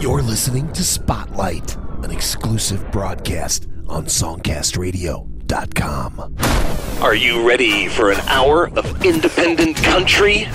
You're 0.00 0.22
listening 0.22 0.72
to 0.72 0.82
Spotlight, 0.82 1.76
an 2.02 2.10
exclusive 2.10 2.90
broadcast 2.90 3.68
on 3.88 4.06
SongcastRadio.com. 4.06 6.34
Are 7.00 7.14
you 7.14 7.46
ready 7.46 7.86
for 7.88 8.10
an 8.10 8.18
hour 8.28 8.70
of 8.76 9.04
independent 9.04 9.76
country? 9.76 10.48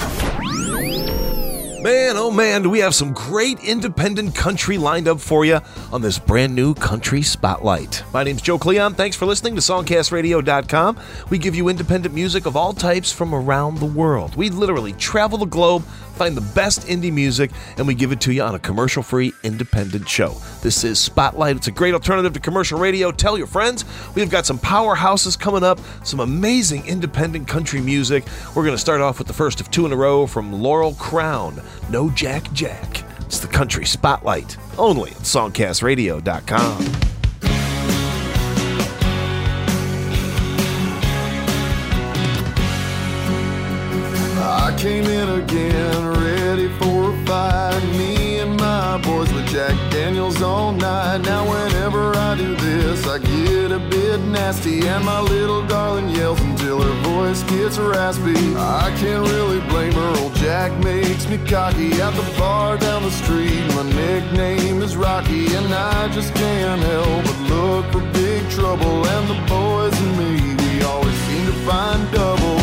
Man, 1.82 2.18
oh 2.18 2.30
man, 2.30 2.64
do 2.64 2.70
we 2.70 2.80
have 2.80 2.94
some 2.94 3.14
great 3.14 3.58
independent 3.62 4.36
country 4.36 4.78
lined 4.78 5.08
up 5.08 5.22
for 5.22 5.46
you 5.46 5.62
on 5.94 6.02
this 6.02 6.20
brand 6.20 6.54
new 6.54 6.74
Country 6.74 7.22
Spotlight. 7.22 8.04
My 8.14 8.26
name's 8.26 8.42
Joe 8.42 8.60
Cleon. 8.60 8.96
Thanks 8.96 9.16
for 9.16 9.26
listening 9.26 9.56
to 9.56 9.62
SongcastRadio.com. 9.62 11.00
We 11.30 11.38
give 11.38 11.56
you 11.56 11.70
independent 11.70 12.14
music 12.14 12.46
of 12.46 12.58
all 12.58 12.74
types 12.74 13.14
from 13.14 13.34
around 13.34 13.78
the 13.78 13.86
world. 13.86 14.36
We 14.36 14.50
literally 14.50 14.92
travel 14.94 15.38
the 15.38 15.46
globe, 15.46 15.86
find 16.16 16.36
the 16.36 16.54
best 16.54 16.82
indie 16.82 17.14
music, 17.14 17.52
and 17.78 17.88
we 17.88 17.94
give 17.94 18.12
it 18.12 18.20
to 18.22 18.34
you 18.34 18.42
on 18.42 18.56
a 18.56 18.60
commercial 18.60 19.02
free 19.02 19.32
independent 19.44 20.10
show. 20.10 20.36
This 20.62 20.84
is 20.84 21.00
Spotlight. 21.00 21.56
It's 21.56 21.68
a 21.68 21.72
great 21.72 21.94
alternative 21.94 22.34
to 22.34 22.42
commercial 22.42 22.78
radio. 22.78 23.10
Tell 23.10 23.38
your 23.38 23.48
friends. 23.48 23.86
We've 24.16 24.30
got 24.30 24.46
some 24.46 24.60
powerhouses 24.60 25.40
coming 25.40 25.64
up, 25.64 25.80
some 26.04 26.20
amazing 26.20 26.86
independent 26.88 27.48
country 27.48 27.80
music. 27.80 28.26
We're 28.54 28.66
going 28.66 28.76
to 28.76 28.78
start 28.78 29.00
off 29.00 29.18
with 29.18 29.28
the 29.28 29.34
first 29.34 29.62
of 29.62 29.72
two 29.72 29.86
in 29.86 29.94
a 29.94 29.96
row 29.96 30.28
from 30.28 30.52
Laurel 30.52 30.94
Crown. 30.96 31.62
No 31.90 32.10
Jack 32.10 32.52
Jack. 32.54 33.04
It's 33.22 33.40
the 33.40 33.48
Country 33.48 33.86
Spotlight, 33.86 34.58
only 34.78 35.12
at 35.12 35.18
SongcastRadio.com. 35.18 37.10
I 44.42 44.76
came 44.78 45.04
in 45.04 45.42
again, 45.42 46.08
ready 46.24 46.70
for 46.80 47.12
a 47.12 47.26
fight. 47.26 47.84
Me 47.98 48.40
and 48.40 48.58
my 48.58 48.98
boys 49.00 49.32
with 49.34 49.48
Jack 49.48 49.76
Daniels 49.92 50.42
all 50.42 50.72
night. 50.72 51.18
Now, 51.20 51.44
whenever 51.48 51.79
nasty, 54.50 54.88
and 54.88 55.06
my 55.06 55.22
little 55.22 55.64
darling 55.68 56.10
yells 56.10 56.42
until 56.42 56.82
her 56.82 56.98
voice 57.04 57.44
gets 57.44 57.78
raspy. 57.78 58.56
I 58.56 58.92
can't 59.00 59.28
really 59.30 59.60
blame 59.70 59.94
her, 59.94 60.14
old 60.22 60.34
Jack 60.36 60.72
makes 60.84 61.28
me 61.30 61.38
cocky. 61.46 61.92
At 62.02 62.14
the 62.16 62.28
bar 62.40 62.78
down 62.78 63.04
the 63.04 63.12
street, 63.12 63.64
my 63.76 63.84
nickname 63.84 64.82
is 64.82 64.98
Rocky, 64.98 65.46
and 65.56 65.72
I 65.72 66.08
just 66.14 66.34
can't 66.34 66.82
help 66.82 67.26
but 67.26 67.40
look 67.54 67.86
for 67.92 68.02
big 68.14 68.50
trouble. 68.50 69.06
And 69.06 69.26
the 69.30 69.40
boys 69.48 69.96
and 70.02 70.14
me, 70.18 70.34
we 70.64 70.84
always 70.84 71.18
seem 71.28 71.46
to 71.46 71.58
find 71.68 72.12
double. 72.12 72.59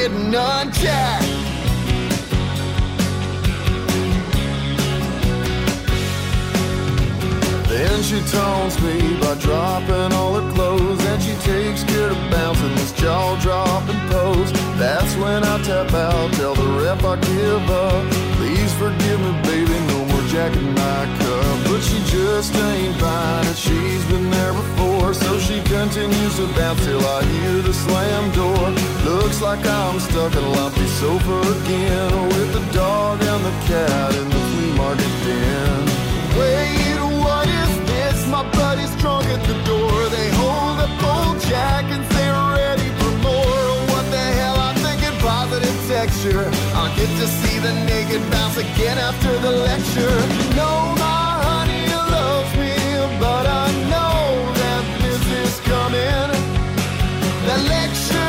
Getting 0.00 0.30
none, 0.30 0.72
Then 7.68 8.02
she 8.02 8.18
taunts 8.32 8.80
me 8.80 9.20
by 9.20 9.34
dropping 9.34 10.14
all 10.14 10.40
her 10.40 10.52
clothes 10.54 11.04
And 11.04 11.22
she 11.22 11.34
takes 11.44 11.84
care 11.84 12.08
of 12.08 12.16
bouncing 12.30 12.74
this 12.76 12.92
jaw-dropping 12.92 14.00
pose. 14.08 14.50
That's 14.78 15.14
when 15.16 15.44
I 15.44 15.60
tap 15.64 15.92
out, 15.92 16.32
tell 16.32 16.54
the 16.54 16.66
ref 16.82 17.04
I 17.04 17.16
give 17.16 17.70
up. 17.70 18.10
Please 18.38 18.72
forgive 18.72 19.20
me, 19.20 19.32
baby, 19.42 19.78
no 19.88 20.06
more 20.06 20.26
Jack 20.28 20.56
in 20.56 20.72
my 20.72 21.04
cup. 21.18 21.64
But 21.66 21.80
she 21.82 21.98
just 22.06 22.54
ain't 22.54 22.96
it, 22.96 23.49
she's 23.70 24.04
been 24.06 24.30
there 24.30 24.52
before 24.52 25.14
So 25.14 25.38
she 25.38 25.62
continues 25.62 26.34
to 26.36 26.46
bounce 26.58 26.84
till 26.84 27.04
I 27.18 27.22
hear 27.24 27.62
the 27.62 27.72
slam 27.72 28.24
door 28.32 28.66
Looks 29.10 29.40
like 29.40 29.64
I'm 29.64 29.98
stuck 30.00 30.32
in 30.32 30.44
a 30.44 30.52
lumpy 30.58 30.86
sofa 31.00 31.36
again 31.56 32.12
With 32.34 32.50
the 32.56 32.64
dog 32.72 33.22
and 33.22 33.42
the 33.48 33.54
cat 33.68 34.14
in 34.20 34.28
the 34.34 34.42
flea 34.50 34.72
market 34.82 35.14
den 35.24 36.10
Wait, 36.38 37.00
what 37.24 37.48
is 37.48 37.72
this? 37.90 38.26
My 38.28 38.48
buddy's 38.52 38.94
drunk 39.02 39.26
at 39.26 39.42
the 39.50 39.58
door. 39.64 40.08
They 40.14 40.28
hold 40.38 40.78
up 40.78 41.02
old 41.02 41.40
Jack 41.50 41.84
and 41.90 42.04
say 42.12 42.26
ready 42.30 42.88
for 42.98 43.12
more. 43.26 43.66
What 43.90 44.06
the 44.14 44.24
hell? 44.38 44.56
I'm 44.56 44.76
thinking 44.76 45.16
positive 45.18 45.76
texture. 45.88 46.46
I'll 46.78 46.94
get 46.96 47.10
to 47.18 47.26
see 47.26 47.58
the 47.58 47.74
naked 47.84 48.22
bounce 48.30 48.58
again 48.58 48.96
after 48.98 49.36
the 49.38 49.50
lecture. 49.50 50.16
No, 50.54 50.94
my 51.02 51.29
but 53.42 53.48
I 53.48 53.72
know 53.92 54.52
that 54.60 54.84
this 55.02 55.24
is 55.42 55.60
coming. 55.60 56.30
The 57.46 57.56
lecture 57.72 58.19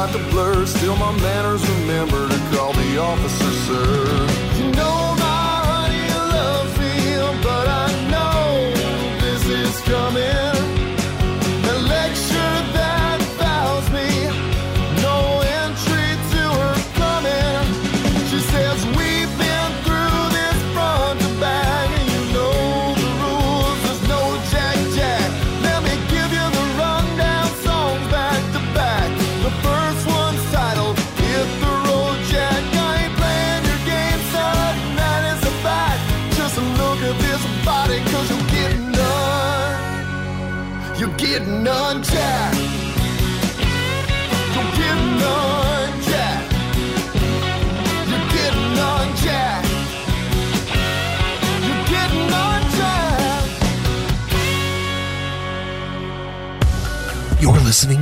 quite 0.00 0.12
the 0.12 0.30
blur. 0.30 0.64
Still, 0.64 0.96
my 0.96 1.12
manners 1.20 1.68
remember 1.68 2.28
to 2.28 2.38
call 2.56 2.72
the 2.72 2.98
officer, 2.98 3.50
sir. 3.66 4.09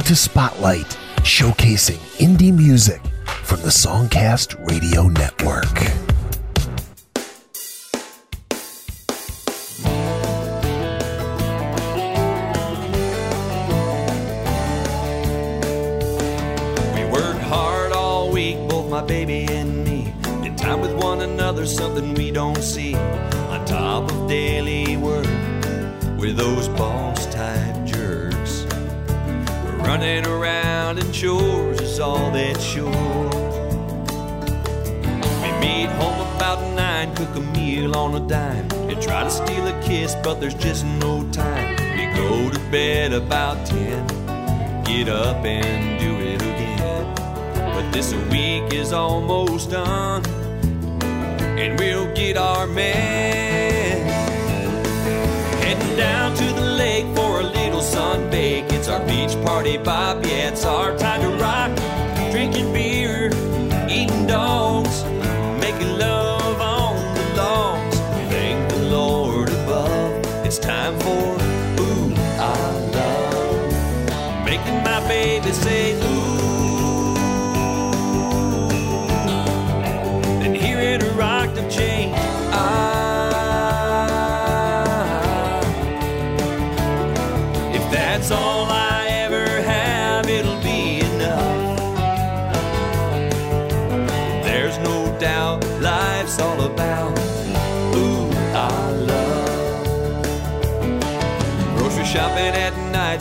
To 0.08 0.16
Spotlight, 0.16 0.96
showcasing 1.16 1.98
indie 2.16 2.50
music 2.50 3.02
from 3.42 3.60
the 3.60 3.68
Songcast 3.68 4.56
Radio 4.66 5.02
Network. 5.02 5.74
We 16.94 17.04
worked 17.12 17.42
hard 17.42 17.92
all 17.92 18.32
week, 18.32 18.56
both 18.66 18.88
my 18.88 19.02
baby 19.02 19.44
and 19.50 19.84
me. 19.84 20.14
In 20.42 20.56
time 20.56 20.80
with 20.80 20.94
one 20.94 21.20
another, 21.20 21.66
something 21.66 22.14
we 22.14 22.30
don't 22.30 22.62
see. 22.62 22.94
On 22.94 23.62
top 23.66 24.10
of 24.10 24.26
daily 24.26 24.96
work, 24.96 25.26
we're 26.18 26.32
those. 26.32 26.70
We're 26.70 27.07
running 29.98 30.26
around 30.26 30.96
and 31.00 31.12
chores 31.12 31.80
is 31.80 31.98
all 31.98 32.30
that's 32.30 32.62
sure. 32.62 32.88
We 35.42 35.50
meet 35.58 35.90
home 35.98 36.20
about 36.36 36.60
nine, 36.76 37.12
cook 37.16 37.34
a 37.34 37.40
meal 37.40 37.96
on 37.96 38.14
a 38.14 38.20
dime, 38.28 38.68
and 38.88 39.02
try 39.02 39.24
to 39.24 39.30
steal 39.30 39.66
a 39.66 39.82
kiss, 39.82 40.14
but 40.22 40.34
there's 40.40 40.54
just 40.54 40.84
no 40.84 41.28
time. 41.32 41.74
We 41.96 42.06
go 42.14 42.48
to 42.48 42.60
bed 42.70 43.12
about 43.12 43.66
ten 43.66 44.06
get 44.84 45.08
up 45.08 45.44
and 45.44 45.98
do 46.00 46.16
it 46.32 46.42
again. 46.42 47.14
But 47.74 47.90
this 47.90 48.14
week 48.30 48.72
is 48.72 48.92
almost 48.92 49.70
done, 49.72 50.24
and 51.58 51.76
we'll 51.80 52.14
get 52.14 52.36
our 52.36 52.68
man. 52.68 54.06
Heading 55.64 55.96
down 55.96 56.36
to 56.36 56.44
the 56.44 56.66
lake 56.82 57.06
for 57.16 57.40
a 57.40 57.42
little 57.42 57.80
sunbake. 57.80 58.77
It's 58.88 58.96
our 58.96 59.06
beach 59.06 59.44
party, 59.44 59.76
Bob. 59.76 60.24
Yeah, 60.24 60.48
it's 60.48 60.64
our 60.64 60.96
time 60.96 61.20
to 61.20 61.28
rock. 61.44 61.76
Drinking 62.32 62.72
beer, 62.72 62.87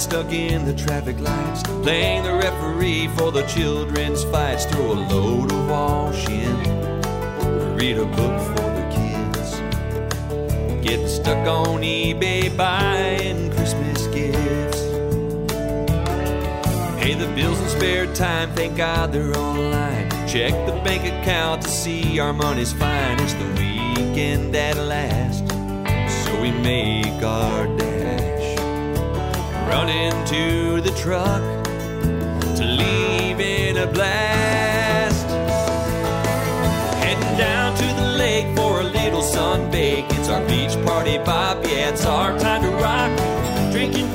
stuck 0.02 0.32
in 0.32 0.66
the 0.66 0.74
traffic 0.74 1.20
lights. 1.20 1.64
Playing 1.64 2.24
the 2.24 2.34
referee 2.34 3.08
for 3.18 3.32
the 3.32 3.44
children's 3.44 4.24
fights. 4.26 4.66
Throw 4.66 4.92
a 4.92 5.00
load 5.12 5.52
of 5.52 5.70
wash 5.70 6.28
in. 6.30 6.56
Read 7.76 7.98
a 7.98 8.06
book 8.06 8.40
for 8.48 8.68
the 8.78 8.86
kids. 8.94 9.52
Getting 10.86 11.08
stuck 11.08 11.48
on 11.48 11.82
eBay 11.82 12.56
buying 12.56 13.52
Christmas 13.52 14.08
gifts. 14.08 14.82
Pay 17.02 17.14
the 17.14 17.32
bills 17.36 17.60
in 17.60 17.70
spare 17.70 18.14
time, 18.14 18.54
thank 18.54 18.78
God 18.78 19.12
they're 19.14 19.36
online. 19.38 20.10
Check 20.28 20.52
the 20.66 20.80
bank 20.84 21.06
account 21.06 21.62
to 21.64 21.70
see 21.70 22.20
our 22.20 22.34
money's 22.34 22.74
fine. 22.74 23.20
It's 23.20 23.34
the 23.34 23.48
weekend 23.58 24.56
at 24.56 24.78
last, 24.78 25.48
so 26.26 26.42
we 26.42 26.52
make 26.52 27.24
our. 27.24 27.77
Into 30.30 30.82
the 30.82 30.92
truck 30.92 31.42
to 32.58 32.66
leave 32.66 33.40
in 33.40 33.78
a 33.78 33.88
blast. 33.88 35.26
Heading 37.02 37.38
down 37.38 37.74
to 37.78 37.86
the 38.02 38.18
lake 38.18 38.54
for 38.58 38.82
a 38.82 38.84
little 38.84 39.22
sunbake. 39.22 40.06
It's 40.20 40.28
our 40.28 40.46
beach 40.46 40.76
party, 40.86 41.18
Bob. 41.20 41.64
Yeah, 41.64 41.92
it's 41.92 42.06
our 42.06 42.38
time 42.40 42.64
to 42.64 42.72
rock. 42.72 43.72
Drinking 43.72 44.12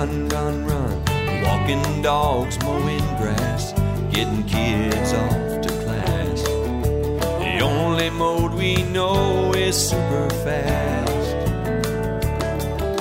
run, 0.00 0.28
run, 0.30 0.64
run. 0.64 1.04
Walking 1.42 2.02
dogs, 2.02 2.58
mowing 2.60 3.06
grass, 3.18 3.72
getting 4.10 4.44
kids 4.44 5.12
off 5.12 5.60
to 5.60 5.68
class. 5.84 6.42
The 6.42 7.60
only 7.60 8.08
mode 8.08 8.54
we 8.54 8.82
know 8.84 9.52
is 9.52 9.76
super 9.76 10.30
fast. 10.44 11.28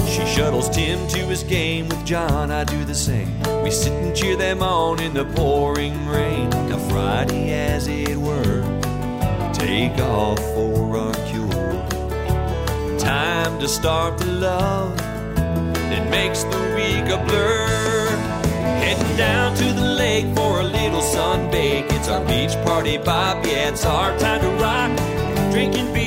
She 0.10 0.26
shuttles 0.26 0.70
Tim 0.70 1.08
to 1.08 1.20
his 1.20 1.44
game 1.44 1.88
with 1.88 2.06
John. 2.06 2.52
I 2.52 2.66
do 2.66 2.84
the 2.84 2.96
same. 2.96 3.40
We 3.64 3.72
sit 3.72 3.94
and 3.94 4.14
cheer 4.14 4.36
them 4.36 4.62
on 4.62 5.02
in 5.02 5.14
the 5.14 5.24
pouring 5.24 6.06
rain. 6.08 6.50
Now 6.50 6.80
Friday, 6.90 7.54
as 7.54 7.88
it 7.88 8.18
were, 8.18 8.62
take 9.54 9.98
off 10.00 10.40
for 10.54 10.98
our 10.98 11.14
cure. 11.30 13.00
Time 13.00 13.58
to 13.60 13.70
start 13.70 14.18
the 14.18 14.26
love 14.26 14.98
that 15.90 16.10
makes 16.12 16.44
week 16.90 17.10
a 17.12 17.18
blur. 17.26 18.08
Heading 18.84 19.18
down 19.18 19.56
to 19.56 19.68
the 19.74 19.90
lake 20.04 20.28
for 20.36 20.62
a 20.62 20.64
little 20.64 21.02
sunbake. 21.02 21.88
It's 21.96 22.10
our 22.10 22.24
beach 22.26 22.56
party, 22.66 22.98
Bob. 22.98 23.46
Yeah, 23.46 23.70
it's 23.70 23.86
our 23.86 24.18
time 24.18 24.42
to 24.42 24.52
rock. 24.64 24.92
Drinking 25.52 25.94
beer, 25.94 25.99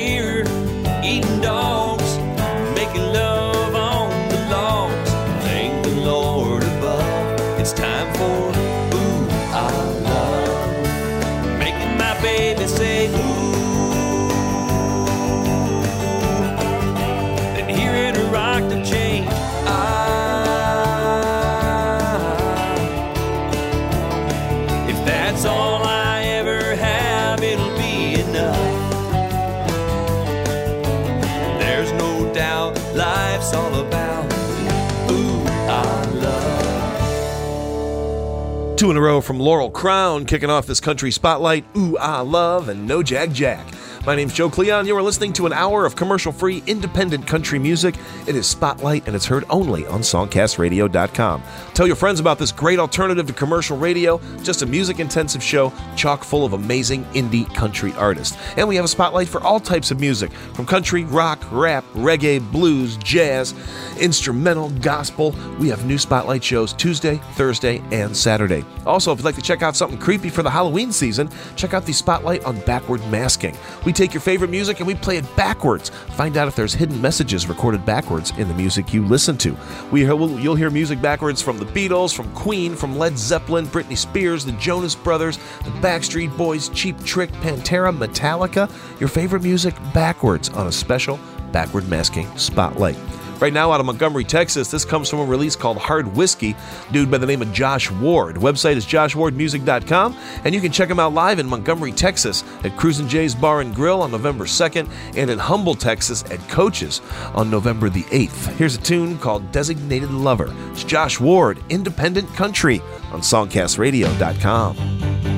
Two 38.83 38.91
in 38.91 38.97
a 38.97 39.01
row 39.01 39.21
from 39.21 39.39
Laurel 39.39 39.69
Crown, 39.69 40.25
kicking 40.25 40.49
off 40.49 40.67
this 40.67 40.81
country 40.81 41.09
spotlight. 41.09 41.63
Ooh, 41.77 41.97
I 41.99 42.19
love, 42.19 42.67
and 42.67 42.85
no 42.85 43.01
Jag 43.01 43.33
Jack. 43.33 43.65
My 44.05 44.15
name's 44.15 44.33
Joe 44.33 44.49
Cleon. 44.49 44.85
You 44.85 44.97
are 44.97 45.01
listening 45.01 45.31
to 45.33 45.45
an 45.45 45.53
hour 45.53 45.85
of 45.85 45.95
commercial 45.95 46.33
free 46.33 46.61
independent 46.67 47.25
country 47.25 47.57
music. 47.57 47.95
It 48.27 48.35
is 48.35 48.45
Spotlight 48.45 49.07
and 49.07 49.15
it's 49.15 49.25
heard 49.25 49.45
only 49.49 49.87
on 49.87 50.01
SongcastRadio.com. 50.01 51.41
Tell 51.73 51.87
your 51.87 51.95
friends 51.95 52.19
about 52.19 52.37
this 52.37 52.51
great 52.51 52.79
alternative 52.79 53.27
to 53.27 53.33
commercial 53.33 53.77
radio, 53.77 54.19
just 54.43 54.61
a 54.61 54.65
music 54.65 54.99
intensive 54.99 55.41
show 55.41 55.71
chock 55.95 56.25
full 56.25 56.43
of 56.43 56.51
amazing 56.51 57.05
indie 57.13 57.51
country 57.55 57.93
artists. 57.93 58.37
And 58.57 58.67
we 58.67 58.75
have 58.75 58.83
a 58.83 58.89
spotlight 58.89 59.29
for 59.29 59.39
all 59.39 59.61
types 59.61 59.89
of 59.89 60.01
music 60.01 60.33
from 60.53 60.65
country, 60.65 61.05
rock, 61.05 61.39
rap, 61.49 61.85
reggae, 61.93 62.41
blues, 62.51 62.97
jazz, 62.97 63.53
instrumental, 63.97 64.69
gospel. 64.81 65.33
We 65.59 65.69
have 65.69 65.85
new 65.85 65.97
spotlight 65.97 66.43
shows 66.43 66.73
Tuesday, 66.73 67.21
Thursday, 67.35 67.81
and 67.93 68.15
Saturday. 68.15 68.65
Also, 68.85 69.13
if 69.13 69.19
you'd 69.19 69.25
like 69.25 69.35
to 69.35 69.41
check 69.41 69.61
out 69.61 69.77
something 69.77 69.97
creepy 69.97 70.27
for 70.27 70.43
the 70.43 70.49
Halloween 70.49 70.91
season, 70.91 71.29
check 71.55 71.73
out 71.73 71.85
the 71.85 71.93
spotlight 71.93 72.43
on 72.43 72.59
backward 72.65 72.99
masking. 73.09 73.55
We 73.85 73.92
take 73.95 74.13
your 74.13 74.21
favorite 74.21 74.49
music 74.49 74.79
and 74.79 74.87
we 74.87 74.95
play 74.95 75.17
it 75.17 75.35
backwards. 75.35 75.89
Find 75.89 76.37
out 76.37 76.47
if 76.47 76.55
there's 76.55 76.73
hidden 76.73 77.01
messages 77.01 77.47
recorded 77.47 77.85
backwards 77.85 78.31
in 78.37 78.47
the 78.47 78.53
music 78.53 78.93
you 78.93 79.05
listen 79.05 79.37
to. 79.39 79.55
We 79.91 80.01
you'll 80.01 80.55
hear 80.55 80.69
music 80.69 81.01
backwards 81.01 81.41
from 81.41 81.59
the 81.59 81.65
Beatles, 81.65 82.15
from 82.15 82.31
Queen, 82.33 82.75
from 82.75 82.97
Led 82.97 83.17
Zeppelin, 83.17 83.65
Britney 83.67 83.97
Spears, 83.97 84.45
the 84.45 84.51
Jonas 84.53 84.95
Brothers, 84.95 85.37
the 85.63 85.71
Backstreet 85.81 86.35
Boys, 86.37 86.69
Cheap 86.69 87.03
Trick, 87.03 87.31
Pantera, 87.33 87.95
Metallica. 87.95 88.69
Your 88.99 89.09
favorite 89.09 89.43
music 89.43 89.75
backwards 89.93 90.49
on 90.49 90.67
a 90.67 90.71
special 90.71 91.19
backward 91.51 91.87
masking 91.87 92.27
spotlight. 92.37 92.97
Right 93.43 93.51
now, 93.51 93.73
out 93.73 93.81
of 93.81 93.85
Montgomery, 93.85 94.23
Texas, 94.23 94.71
this 94.71 94.85
comes 94.85 95.09
from 95.09 95.19
a 95.19 95.25
release 95.25 95.53
called 95.53 95.75
Hard 95.75 96.15
Whiskey, 96.15 96.55
dude 96.93 97.11
by 97.11 97.17
the 97.17 97.25
name 97.25 97.41
of 97.41 97.51
Josh 97.51 97.91
Ward. 97.91 98.37
Website 98.37 98.77
is 98.77 98.85
joshwardmusic.com, 98.85 100.17
and 100.45 100.55
you 100.55 100.61
can 100.61 100.71
check 100.71 100.89
him 100.89 100.97
out 100.97 101.13
live 101.13 101.39
in 101.39 101.45
Montgomery, 101.45 101.91
Texas 101.91 102.45
at 102.63 102.77
Cruisin' 102.77 103.09
Jay's 103.09 103.35
Bar 103.35 103.59
and 103.59 103.75
Grill 103.75 104.01
on 104.01 104.11
November 104.11 104.45
2nd, 104.45 104.89
and 105.17 105.29
in 105.29 105.37
Humble, 105.37 105.75
Texas 105.75 106.23
at 106.31 106.39
Coaches 106.47 107.01
on 107.33 107.51
November 107.51 107.89
the 107.89 108.03
8th. 108.03 108.55
Here's 108.55 108.75
a 108.75 108.81
tune 108.81 109.17
called 109.17 109.51
Designated 109.51 110.11
Lover. 110.11 110.55
It's 110.71 110.85
Josh 110.85 111.19
Ward, 111.19 111.61
Independent 111.67 112.33
Country 112.35 112.79
on 113.11 113.19
SongcastRadio.com. 113.19 115.32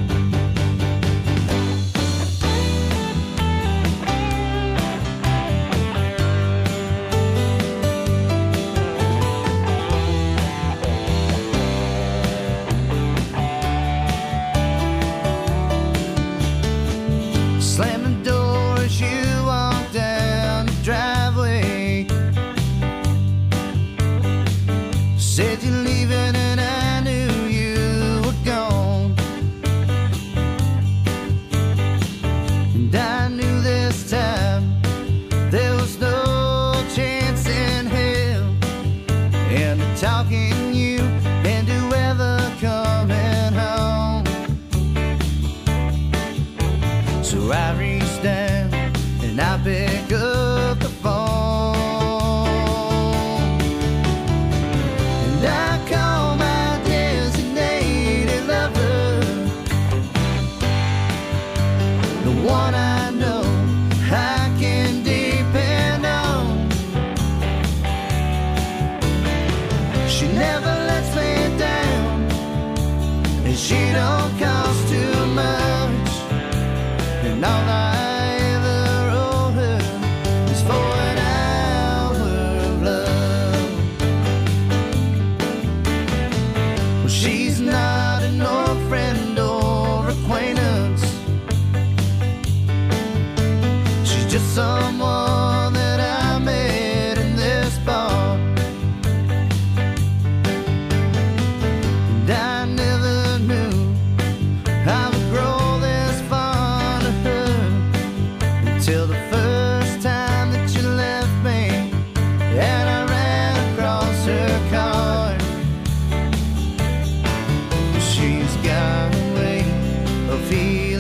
be 120.56 120.95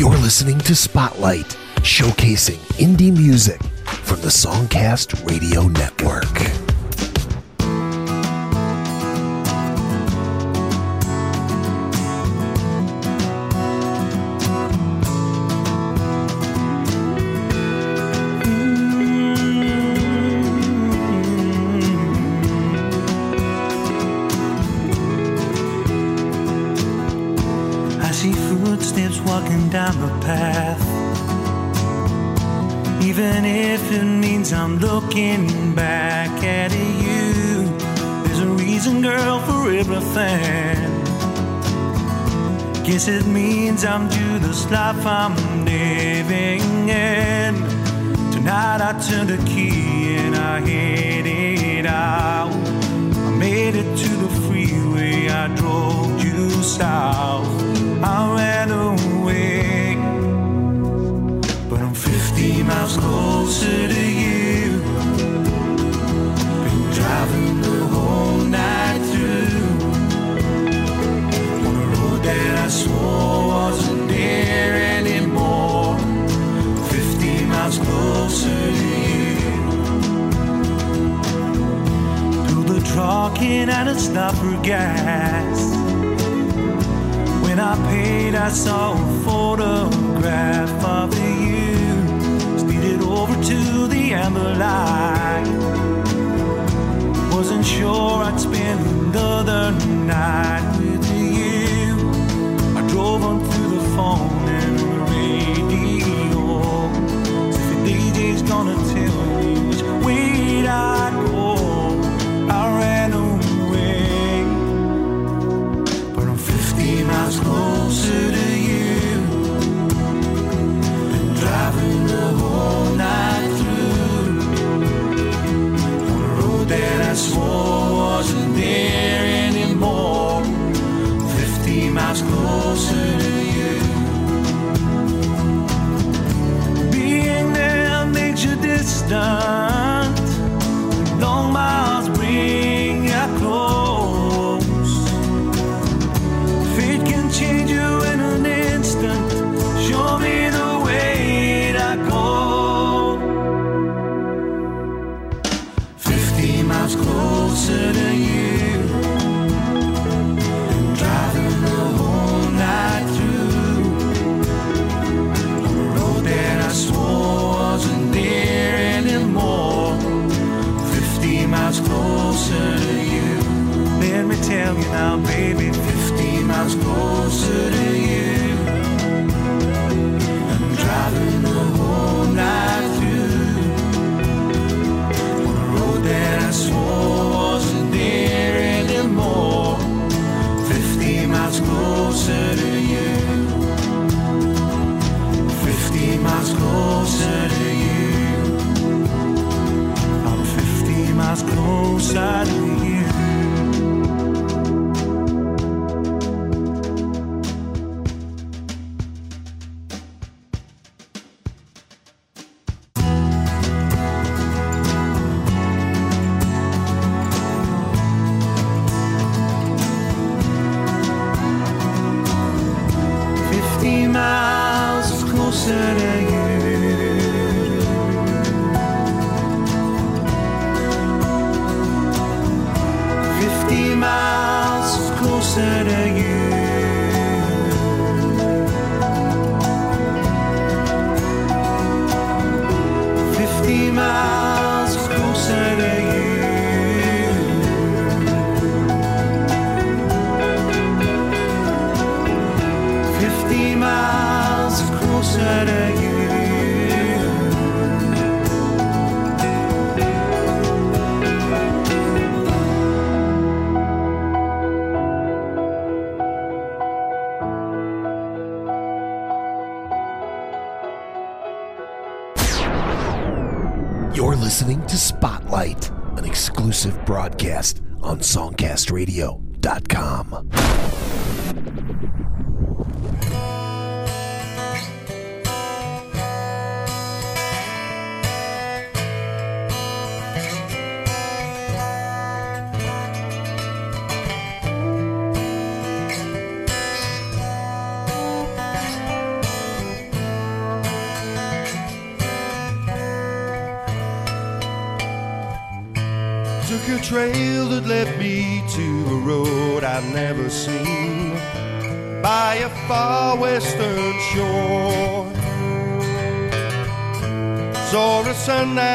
You're 0.00 0.16
listening 0.16 0.58
to 0.60 0.74
Spotlight, 0.74 1.58
showcasing 1.82 2.56
indie 2.78 3.14
music 3.14 3.60
from 3.84 4.22
the 4.22 4.28
Songcast 4.28 5.28
Radio 5.28 5.68
Network. 5.68 6.59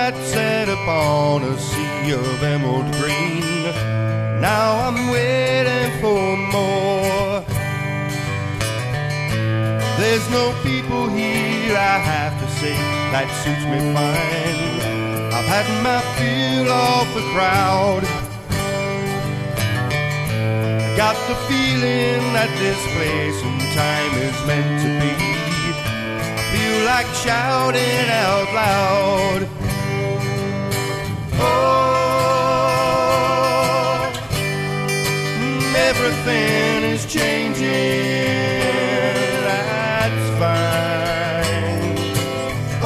That 0.06 0.24
set 0.28 0.70
upon 0.70 1.42
a 1.42 1.58
sea 1.58 2.12
of 2.12 2.44
emerald 2.44 2.86
green. 3.02 3.42
Now 4.40 4.86
I'm 4.86 5.10
waiting 5.10 5.90
for 6.00 6.38
more. 6.54 7.42
There's 9.98 10.30
no 10.30 10.54
people 10.62 11.10
here, 11.10 11.76
I 11.76 11.98
have 11.98 12.36
to 12.40 12.48
say, 12.60 12.78
that 13.14 13.26
suits 13.42 13.66
me 13.66 13.80
fine. 13.98 15.34
I've 15.34 15.50
had 15.56 15.68
my 15.82 16.00
fill 16.14 16.70
of 16.70 17.08
the 17.18 17.26
crowd. 17.34 18.04
I 20.86 20.96
got 20.96 21.18
the 21.26 21.38
feeling 21.50 22.22
that 22.38 22.52
this 22.62 22.82
place 22.94 23.40
and 23.42 23.60
time 23.74 24.14
is 24.22 24.38
meant 24.46 24.72
to 24.86 24.90
be. 25.02 25.14
I 26.38 26.44
feel 26.54 26.78
like 26.94 27.10
shouting 27.26 28.06
out 28.22 28.48
loud. 28.54 29.65
Oh, 31.38 31.44
everything 35.76 36.84
is 36.94 37.06
changing. 37.06 37.66
That's 39.48 40.28
fine. 40.40 41.98
Oh, 42.82 42.86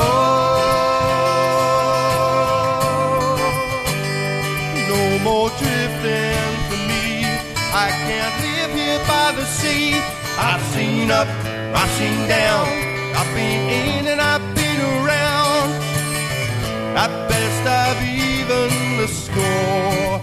no 4.89 5.01
more 5.23 5.49
drifting 5.49 6.55
for 6.67 6.79
me. 6.89 7.05
I 7.73 7.75
can't 8.07 8.35
live 8.45 8.71
here 8.73 9.01
by 9.07 9.31
the 9.37 9.45
sea. 9.45 9.93
I've 10.41 10.63
seen 10.73 11.11
up, 11.11 11.27
I've 11.75 11.89
seen 11.99 12.27
down, 12.27 12.67
I've 13.15 13.31
been 13.35 13.69
in 13.69 14.07
and 14.07 14.21
I've 14.21 14.55
been 14.55 14.81
around. 14.81 15.73
At 16.95 17.11
best, 17.29 17.67
I've 17.67 18.01
even 18.49 18.97
the 18.97 19.07
score. 19.07 20.21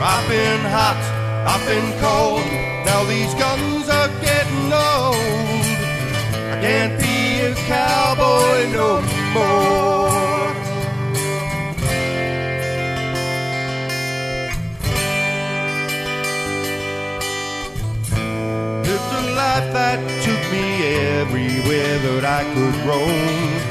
I've 0.00 0.28
been 0.28 0.60
hot, 0.76 1.00
I've 1.46 1.64
been 1.66 1.92
cold. 2.00 2.44
Now 2.86 3.04
these 3.04 3.34
guns 3.34 3.88
are 3.88 4.08
getting 4.20 4.72
old. 4.72 5.66
I 6.52 6.58
can't 6.60 6.98
be 6.98 7.40
a 7.40 7.54
cowboy 7.68 8.72
no 8.72 9.00
more. 9.34 9.72
Lived 18.86 19.12
a 19.12 19.34
life 19.36 19.68
that 19.72 20.00
took 20.24 20.42
me 20.50 20.64
everywhere 21.20 21.98
that 21.98 22.24
I 22.24 22.42
could 22.54 22.76
roam. 22.88 23.61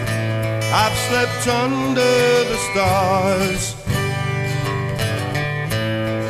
Slept 1.11 1.45
under 1.49 2.13
the 2.51 2.57
stars. 2.71 3.73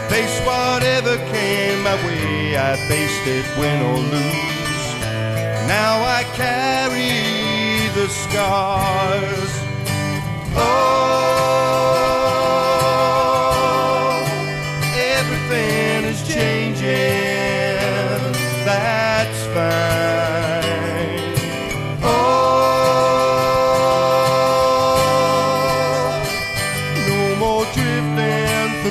Faced 0.09 0.41
whatever 0.43 1.17
came 1.31 1.83
my 1.83 1.95
way, 2.07 2.57
I 2.57 2.75
faced 2.89 3.27
it 3.27 3.45
win 3.59 3.79
or 3.89 3.99
lose. 4.13 4.85
Now 5.67 6.01
I 6.01 6.23
carry 6.33 7.13
the 7.93 8.07
scars. 8.09 9.53
Oh, 10.57 11.80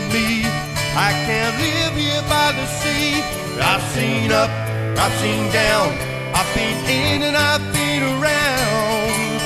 for 0.00 0.14
me. 0.14 0.44
I 0.96 1.10
can't 1.26 1.56
live 1.58 1.94
here 1.96 2.22
by 2.28 2.52
the 2.52 2.66
sea. 2.80 3.22
I've 3.60 3.82
seen 3.94 4.32
up, 4.32 4.50
I've 4.98 5.16
seen 5.20 5.50
down, 5.52 5.88
I've 6.34 6.50
been 6.54 6.78
in 6.88 7.22
and 7.22 7.36
I've 7.36 7.66
been 7.72 8.02
around. 8.14 9.40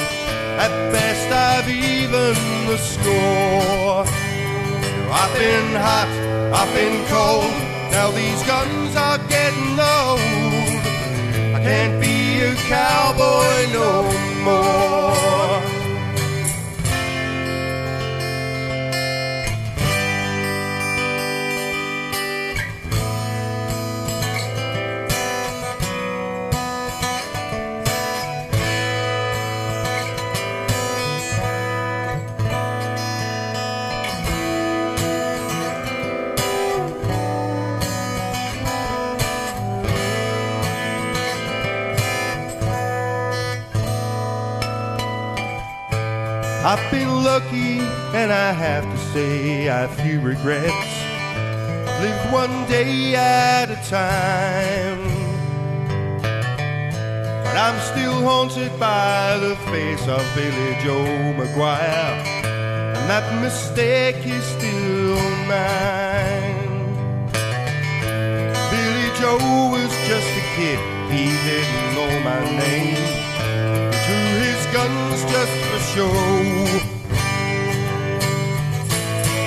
At 0.65 0.73
best, 0.93 1.29
I've 1.31 1.69
even 1.69 2.35
the 2.67 2.79
score. 2.79 4.05
I've 5.21 5.33
been 5.35 5.71
hot, 5.87 6.11
I've 6.59 6.73
been 6.75 7.05
cold. 7.07 7.53
Now 7.91 8.11
these 8.11 8.43
guns 8.45 8.97
are 8.97 9.19
getting 9.29 9.79
old. 9.79 10.21
I 11.57 11.61
can't 11.63 12.01
be 12.01 12.41
a 12.41 12.55
cowboy 12.69 13.73
no 13.73 13.91
more. 14.45 15.54
I've 46.67 46.91
been 46.91 47.23
lucky, 47.23 47.79
and 48.17 48.33
I 48.33 48.53
have 48.53 48.85
to 48.85 48.97
say 49.13 49.69
I've 49.69 49.95
few 49.97 50.19
regrets. 50.19 50.73
Lived 52.01 52.33
one 52.33 52.67
day 52.71 53.15
at 53.15 53.71
a 53.71 53.77
time. 53.87 55.05
But 57.45 57.55
I'm 57.55 57.79
still 57.93 58.19
haunted 58.23 58.81
by 58.81 59.37
the 59.37 59.57
face 59.71 60.09
of 60.09 60.25
Billy 60.35 60.73
Joe 60.83 61.05
McGuire. 61.37 62.25
And 62.97 63.11
that 63.11 63.29
mistake 63.43 64.25
is 64.25 64.45
still 64.45 65.21
mine. 65.45 66.89
Billy 68.73 69.09
Joe 69.21 69.69
was 69.71 69.93
just 70.09 70.31
a 70.33 70.45
kid, 70.57 70.81
he 71.13 71.27
didn't 71.45 71.95
know 71.95 72.21
my 72.21 72.41
name. 72.59 73.24
Guns 74.75 75.23
just 75.31 75.57
for 75.67 75.79
show. 75.95 76.11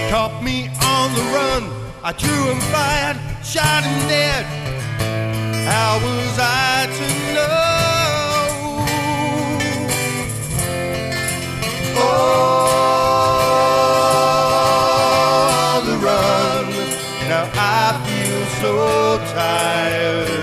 Caught 0.10 0.42
me 0.42 0.70
on 0.82 1.14
the 1.16 1.26
run, 1.36 1.64
I 2.02 2.14
drew 2.14 2.52
and 2.52 2.64
fired, 2.72 3.18
shot 3.44 3.84
him 3.84 4.08
dead. 4.08 4.46
How 5.68 6.00
was 6.00 6.40
I 6.40 6.88
to 6.98 7.08
know? 7.36 7.58
On 15.76 15.86
the 15.90 15.98
run, 16.08 16.66
now 17.28 17.46
I 17.54 18.00
feel 18.08 18.46
so 18.62 18.72
tired. 19.34 20.37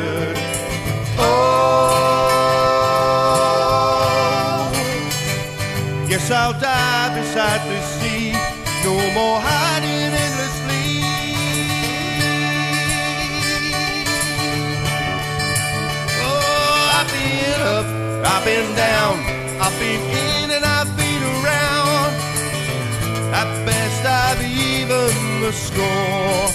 The 25.44 25.52
score. 25.52 26.48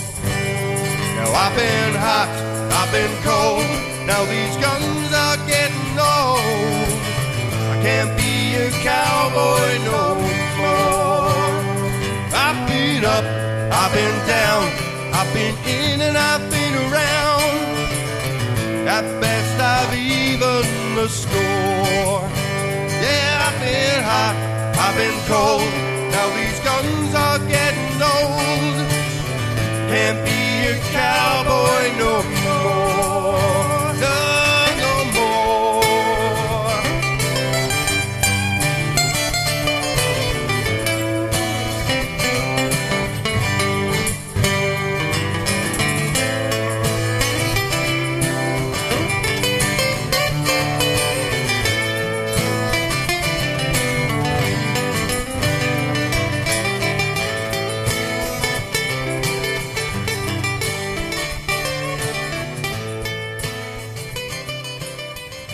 Now 1.17 1.29
I've 1.43 1.55
been 1.55 1.93
hot, 1.93 2.31
I've 2.79 2.91
been 2.91 3.13
cold. 3.21 3.69
Now 4.09 4.25
these 4.25 4.55
guns 4.57 5.13
are 5.13 5.37
getting 5.45 5.93
old. 5.93 6.89
I 7.69 7.75
can't 7.85 8.13
be 8.17 8.33
a 8.65 8.69
cowboy 8.81 9.69
no 9.93 10.05
more. 10.57 11.53
I've 12.33 12.61
been 12.67 13.05
up, 13.05 13.25
I've 13.81 13.93
been 13.93 14.17
down, 14.25 14.65
I've 15.13 15.31
been 15.37 15.55
in 15.69 16.01
and 16.07 16.17
I've 16.17 16.49
been 16.49 16.73
around. 16.85 17.57
At 18.97 19.05
best, 19.21 19.55
I've 19.61 19.93
even 19.93 20.65
the 20.95 21.07
score. 21.07 22.21
Yeah, 23.05 23.45
I've 23.45 23.59
been 23.61 24.01
hot, 24.11 24.35
I've 24.83 24.95
been 24.97 25.19
cold. 25.29 25.73
Now 26.09 26.27
these 26.39 26.59
guns 26.65 27.13
are 27.13 27.37
getting 27.53 28.01
old 28.01 28.68
boy 31.49 31.91
no 31.97 32.21
more. 32.43 32.88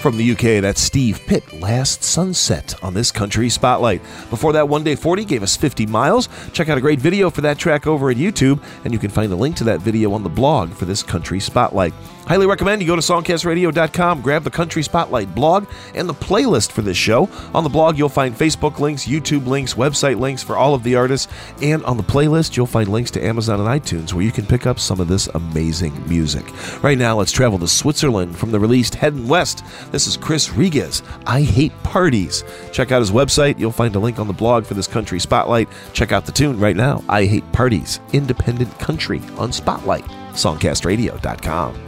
From 0.06 0.18
the 0.18 0.32
UK, 0.34 0.62
that's 0.62 0.82
Steve 0.82 1.20
Pitt, 1.26 1.52
Last 1.60 2.04
Sunset 2.04 2.76
on 2.84 2.94
this 2.94 3.12
Country 3.12 3.50
Spotlight. 3.50 4.04
Before 4.30 4.54
that, 4.54 4.70
One 4.70 4.84
Day 4.84 4.94
40 4.94 5.26
gave 5.26 5.42
us 5.42 5.58
50 5.58 5.88
miles. 5.88 6.30
Check 6.54 6.70
out 6.70 6.78
a 6.78 6.82
great 6.82 7.00
video 7.00 7.32
for 7.32 7.42
that 7.42 7.58
track 7.58 7.88
over 7.88 8.12
at 8.12 8.18
YouTube, 8.18 8.62
and 8.84 8.94
you 8.94 9.00
can 9.00 9.10
find 9.10 9.34
a 9.34 9.36
link 9.36 9.56
to 9.56 9.64
that 9.64 9.82
video 9.82 10.14
on 10.14 10.22
the 10.22 10.30
blog 10.30 10.72
for 10.72 10.86
this 10.86 11.02
Country 11.02 11.40
Spotlight. 11.40 11.96
Highly 12.26 12.48
recommend 12.48 12.82
you 12.82 12.88
go 12.88 12.96
to 12.96 13.02
songcastradio.com, 13.02 14.22
grab 14.22 14.44
the 14.44 14.50
Country 14.50 14.82
Spotlight 14.82 15.36
blog 15.36 15.68
and 15.94 16.10
the 16.10 16.14
playlist 16.14 16.72
for 16.72 16.82
this 16.82 16.98
show. 16.98 17.30
On 17.54 17.64
the 17.64 17.70
blog, 17.70 17.98
you'll 17.98 18.10
find 18.10 18.36
Facebook 18.36 18.80
links, 18.80 19.06
YouTube 19.06 19.46
links, 19.46 19.76
website 19.76 20.20
links 20.20 20.42
for 20.42 20.58
all 20.58 20.74
of 20.74 20.84
the 20.84 20.96
artists, 20.96 21.32
and 21.62 21.84
on 21.86 21.98
the 21.98 22.04
playlist, 22.04 22.58
you'll 22.58 22.66
find 22.66 22.90
links 22.90 23.12
to 23.12 23.24
Amazon 23.24 23.60
and 23.60 23.70
iTunes 23.70 24.14
where 24.14 24.24
you 24.24 24.32
can 24.32 24.46
pick 24.46 24.66
up 24.66 24.80
some 24.80 25.00
of 25.00 25.08
this 25.08 25.28
amazing 25.28 26.08
music. 26.08 26.46
Right 26.84 26.98
now, 26.98 27.18
let's 27.18 27.32
travel 27.32 27.60
to 27.60 27.68
Switzerland 27.68 28.36
from 28.36 28.52
the 28.52 28.60
released 28.60 28.96
Heading 28.96 29.28
West. 29.28 29.64
This 29.92 30.08
is 30.08 30.18
Chris 30.18 30.50
Regez. 30.50 31.04
I 31.28 31.42
hate 31.42 31.72
parties. 31.84 32.44
Check 32.72 32.92
out 32.92 33.02
his 33.02 33.12
website. 33.12 33.60
You'll 33.60 33.72
find 33.72 33.96
a 33.96 34.00
link 34.00 34.18
on 34.18 34.28
the 34.28 34.34
blog 34.34 34.66
for 34.66 34.74
this 34.74 34.88
country 34.88 35.20
spotlight. 35.20 35.70
Check 35.94 36.12
out 36.12 36.26
the 36.26 36.32
tune 36.32 36.60
right 36.60 36.76
now. 36.76 37.04
I 37.08 37.26
hate 37.26 37.50
parties. 37.52 38.00
Independent 38.14 38.78
country 38.80 39.22
on 39.38 39.52
Spotlight. 39.52 40.06
Songcastradio.com. 40.34 41.85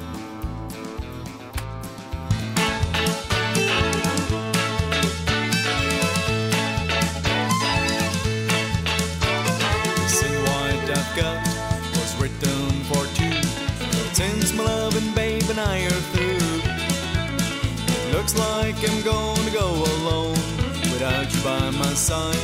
by 22.09 22.36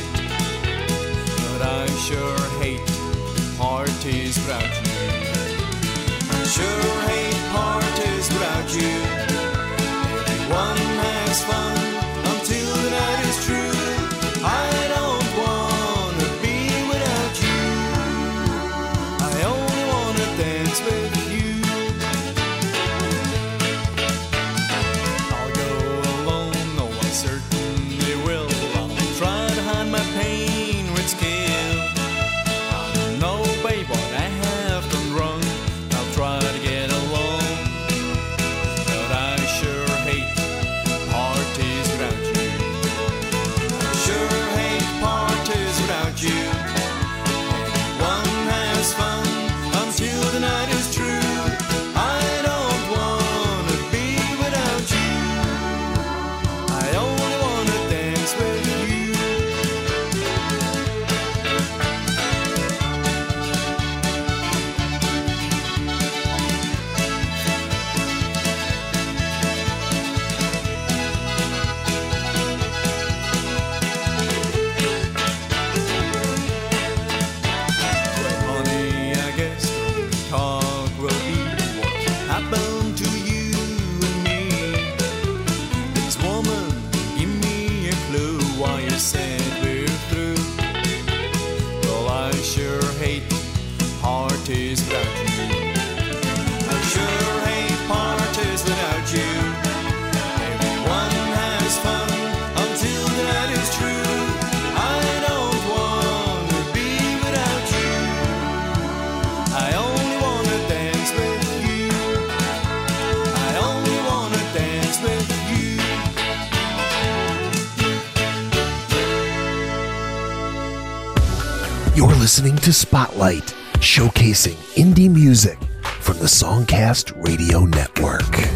to 122.64 122.72
Spotlight, 122.72 123.54
showcasing 123.80 124.54
indie 124.74 125.10
music 125.10 125.58
from 126.00 126.16
the 126.16 126.24
Songcast 126.24 127.12
Radio 127.22 127.66
Network. 127.66 128.53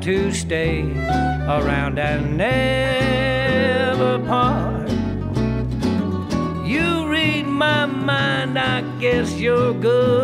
To 0.00 0.32
stay 0.32 0.82
around 1.46 1.98
and 1.98 2.38
never 2.38 4.18
part. 4.26 4.90
You 6.66 7.06
read 7.06 7.46
my 7.46 7.84
mind, 7.86 8.58
I 8.58 8.80
guess 8.98 9.38
you're 9.38 9.74
good 9.74 10.19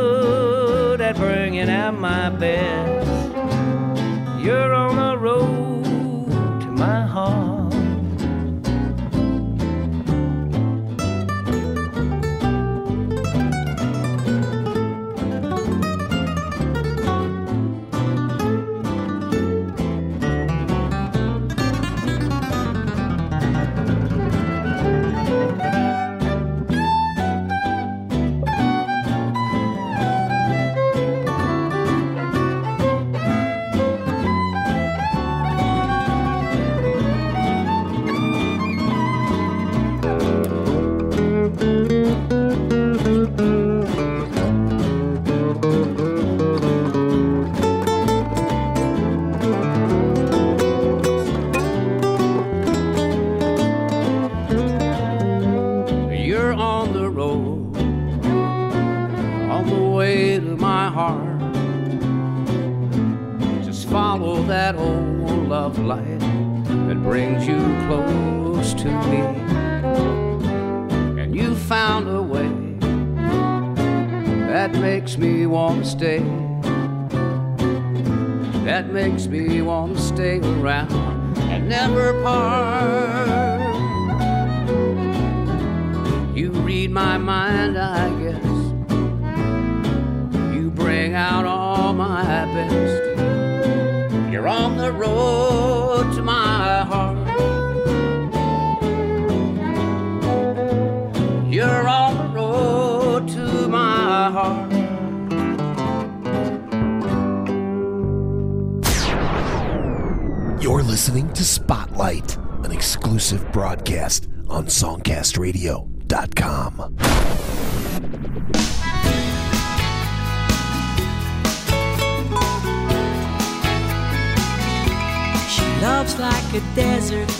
Like 126.19 126.55
a 126.55 126.61
desert, 126.75 127.31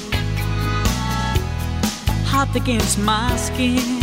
hot 2.27 2.55
against 2.55 2.99
my 2.99 3.35
skin. 3.37 4.03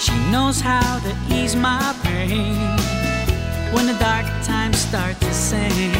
She 0.00 0.16
knows 0.32 0.58
how 0.62 0.98
to 1.00 1.14
ease 1.34 1.54
my 1.54 1.94
pain 2.02 2.56
when 3.74 3.86
the 3.86 3.96
dark 4.00 4.24
times 4.42 4.78
start 4.78 5.20
to 5.20 5.34
sing. 5.34 5.92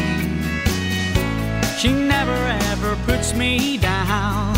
She 1.77 1.93
never 1.93 2.39
ever 2.71 2.95
puts 3.05 3.35
me 3.35 3.77
down, 3.77 4.55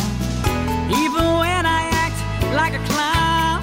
even 1.03 1.25
when 1.41 1.65
I 1.65 1.89
act 1.91 2.19
like 2.55 2.73
a 2.73 2.83
clown. 2.87 3.61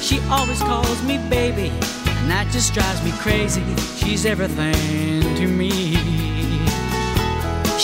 She 0.00 0.20
always 0.30 0.60
calls 0.60 1.02
me 1.02 1.18
baby, 1.28 1.72
and 2.18 2.30
that 2.30 2.46
just 2.52 2.72
drives 2.74 3.02
me 3.02 3.10
crazy. 3.18 3.64
She's 3.96 4.24
everything 4.24 5.34
to 5.34 5.48
me. 5.48 5.83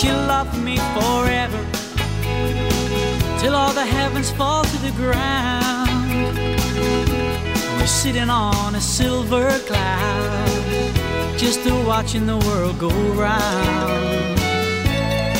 She'll 0.00 0.14
love 0.14 0.58
me 0.64 0.78
forever 0.96 1.62
till 3.38 3.54
all 3.54 3.74
the 3.74 3.84
heavens 3.84 4.30
fall 4.30 4.64
to 4.64 4.76
the 4.78 4.92
ground. 4.92 6.38
We're 7.76 7.86
sitting 7.86 8.30
on 8.30 8.76
a 8.76 8.80
silver 8.80 9.50
cloud, 9.66 10.48
just 11.36 11.60
watching 11.86 12.24
the 12.24 12.38
world 12.38 12.78
go 12.78 12.88
round. 13.12 14.38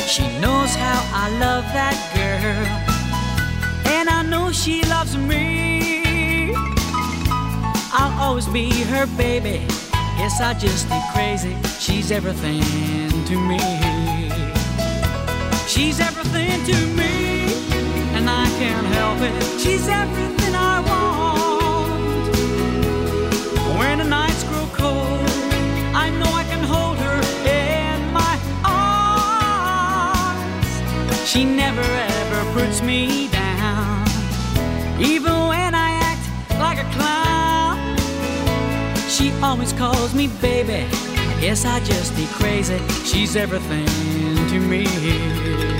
She 0.07 0.27
knows 0.39 0.75
how 0.75 0.99
I 1.11 1.31
love 1.39 1.63
that 1.73 1.97
girl, 2.13 3.91
and 3.91 4.09
I 4.09 4.21
know 4.21 4.51
she 4.51 4.83
loves 4.83 5.17
me. 5.17 6.53
I'll 7.91 8.13
always 8.21 8.47
be 8.47 8.69
her 8.69 9.07
baby. 9.17 9.65
Yes, 10.19 10.39
I 10.39 10.53
just 10.53 10.87
get 10.87 11.03
crazy. 11.15 11.57
She's 11.79 12.11
everything 12.11 12.61
to 13.25 13.39
me. 13.39 13.80
She's 15.73 16.01
everything 16.01 16.65
to 16.65 16.75
me, 16.97 17.45
and 18.13 18.29
I 18.29 18.45
can't 18.59 18.85
help 18.87 19.21
it. 19.21 19.31
She's 19.57 19.87
everything 19.87 20.53
I 20.53 20.81
want. 20.81 22.35
When 23.79 23.99
the 23.99 24.03
nights 24.03 24.43
grow 24.49 24.67
cold, 24.73 25.29
I 25.95 26.09
know 26.09 26.29
I 26.29 26.43
can 26.43 26.61
hold 26.61 26.97
her 26.97 27.21
in 27.47 28.11
my 28.11 28.37
arms. 30.35 30.67
She 31.25 31.45
never 31.45 31.79
ever 31.79 32.51
puts 32.51 32.81
me 32.81 33.29
down, 33.29 34.05
even 34.99 35.47
when 35.47 35.73
I 35.73 35.91
act 36.11 36.29
like 36.59 36.79
a 36.79 36.89
clown. 36.97 37.97
She 39.07 39.31
always 39.41 39.71
calls 39.71 40.13
me 40.13 40.27
baby. 40.41 40.85
I 41.15 41.39
guess 41.39 41.63
I 41.63 41.79
just 41.79 42.13
be 42.17 42.25
crazy. 42.33 42.77
She's 43.05 43.37
everything 43.37 43.87
to 44.51 44.59
me. 44.59 45.70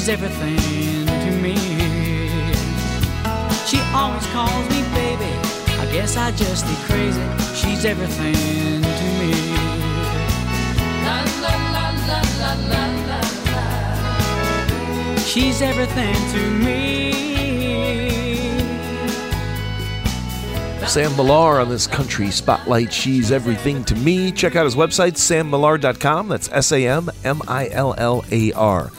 She's 0.00 0.08
everything 0.08 0.56
to 1.06 1.30
me. 1.42 1.56
She 3.66 3.78
always 3.92 4.26
calls 4.28 4.66
me 4.70 4.80
baby. 4.94 5.30
I 5.78 5.86
guess 5.92 6.16
I 6.16 6.30
just 6.30 6.64
be 6.64 6.74
crazy. 6.86 7.20
She's 7.54 7.84
everything 7.84 8.32
to 8.80 9.04
me. 9.20 9.32
La 11.04 11.20
la 11.42 11.54
la 11.74 11.90
la 12.08 12.20
la 12.40 12.52
la. 13.10 13.20
She's 15.18 15.60
everything 15.60 16.14
to 16.32 16.50
me. 16.50 17.12
Sam 20.86 21.14
Millar 21.14 21.60
on 21.60 21.68
this 21.68 21.86
country 21.86 22.30
spotlight. 22.30 22.90
She's 22.90 23.30
everything 23.30 23.84
to 23.84 23.94
me. 23.96 24.32
Check 24.32 24.56
out 24.56 24.64
his 24.64 24.76
website, 24.76 25.18
sammillar.com. 25.18 26.28
That's 26.28 26.48
S 26.50 26.72
A 26.72 26.86
M 26.86 27.10
M 27.22 27.42
I 27.46 27.68
L 27.68 27.94
L 27.98 28.24
A 28.32 28.52
R. 28.52 28.90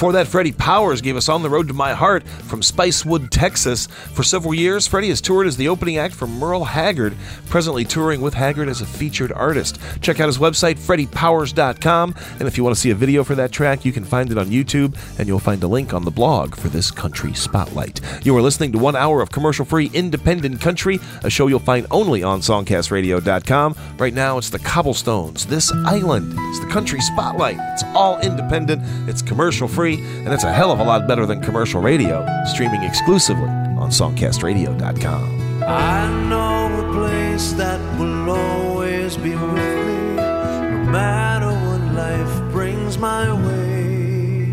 Before 0.00 0.12
that, 0.12 0.28
Freddy 0.28 0.52
Powers 0.52 1.02
gave 1.02 1.14
us 1.14 1.28
On 1.28 1.42
the 1.42 1.50
Road 1.50 1.68
to 1.68 1.74
My 1.74 1.92
Heart 1.92 2.26
from 2.26 2.62
Spicewood, 2.62 3.28
Texas. 3.28 3.86
For 4.14 4.22
several 4.22 4.54
years, 4.54 4.86
Freddy 4.86 5.10
has 5.10 5.20
toured 5.20 5.46
as 5.46 5.58
the 5.58 5.68
opening 5.68 5.98
act 5.98 6.14
for 6.14 6.26
Merle 6.26 6.64
Haggard, 6.64 7.14
presently 7.50 7.84
touring 7.84 8.22
with 8.22 8.32
Haggard 8.32 8.70
as 8.70 8.80
a 8.80 8.86
featured 8.86 9.30
artist. 9.30 9.78
Check 10.00 10.18
out 10.18 10.28
his 10.28 10.38
website, 10.38 10.78
freddiepowers.com. 10.78 12.14
And 12.38 12.48
if 12.48 12.56
you 12.56 12.64
want 12.64 12.74
to 12.74 12.80
see 12.80 12.88
a 12.88 12.94
video 12.94 13.22
for 13.22 13.34
that 13.34 13.52
track, 13.52 13.84
you 13.84 13.92
can 13.92 14.04
find 14.04 14.32
it 14.32 14.38
on 14.38 14.46
YouTube, 14.46 14.96
and 15.18 15.28
you'll 15.28 15.38
find 15.38 15.62
a 15.62 15.68
link 15.68 15.92
on 15.92 16.06
the 16.06 16.10
blog 16.10 16.56
for 16.56 16.70
this 16.70 16.90
country 16.90 17.34
spotlight. 17.34 18.00
You 18.24 18.34
are 18.38 18.42
listening 18.42 18.72
to 18.72 18.78
one 18.78 18.96
hour 18.96 19.20
of 19.20 19.30
commercial 19.30 19.66
free 19.66 19.90
independent 19.92 20.62
country, 20.62 20.98
a 21.24 21.28
show 21.28 21.48
you'll 21.48 21.58
find 21.58 21.86
only 21.90 22.22
on 22.22 22.40
songcastradio.com. 22.40 23.74
Right 23.98 24.14
now, 24.14 24.38
it's 24.38 24.48
the 24.48 24.60
Cobblestones. 24.60 25.44
This 25.44 25.70
island 25.84 26.32
is 26.52 26.60
the 26.60 26.68
country 26.68 27.02
spotlight. 27.02 27.58
It's 27.74 27.84
all 27.94 28.18
independent, 28.20 28.80
it's 29.06 29.20
commercial 29.20 29.68
free, 29.68 29.89
and 29.98 30.32
it's 30.32 30.44
a 30.44 30.52
hell 30.52 30.70
of 30.70 30.80
a 30.80 30.84
lot 30.84 31.06
better 31.08 31.26
than 31.26 31.40
commercial 31.40 31.80
radio, 31.80 32.26
streaming 32.46 32.82
exclusively 32.82 33.48
on 33.78 33.90
songcastradio.com. 33.90 35.62
I 35.62 36.28
know 36.28 36.88
a 36.88 36.92
place 36.92 37.52
that 37.54 37.80
will 37.98 38.30
always 38.30 39.16
be 39.16 39.30
with 39.30 39.52
me, 39.86 40.16
no 40.16 40.84
matter 40.90 41.48
what 41.48 41.94
life 41.94 42.52
brings 42.52 42.98
my 42.98 43.32
way. 43.32 44.52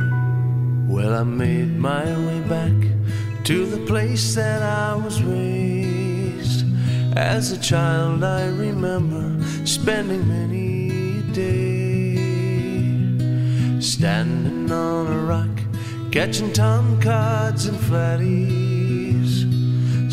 Well, 0.88 1.14
I 1.14 1.24
made 1.24 1.78
my 1.78 2.06
way 2.26 2.42
back 2.42 2.74
to 3.46 3.66
the 3.66 3.86
place 3.86 4.36
that 4.36 4.62
I 4.62 4.96
was 4.96 5.22
raised. 5.24 6.66
As 7.16 7.52
a 7.52 7.58
child, 7.60 8.24
I 8.24 8.48
remember 8.48 9.44
spending 9.66 10.28
many 10.28 11.20
a 11.20 11.22
day 11.34 11.67
standing 13.98 14.72
on 14.72 15.08
a 15.08 15.18
rock, 15.26 15.50
catching 16.12 16.52
tomcods 16.52 17.68
and 17.68 17.80
fatties 17.90 19.34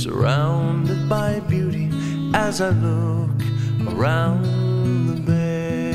surrounded 0.00 1.06
by 1.06 1.38
beauty 1.40 1.90
as 2.32 2.62
I 2.62 2.70
look 2.70 3.38
around 3.86 5.06
the 5.08 5.20
bay. 5.20 5.90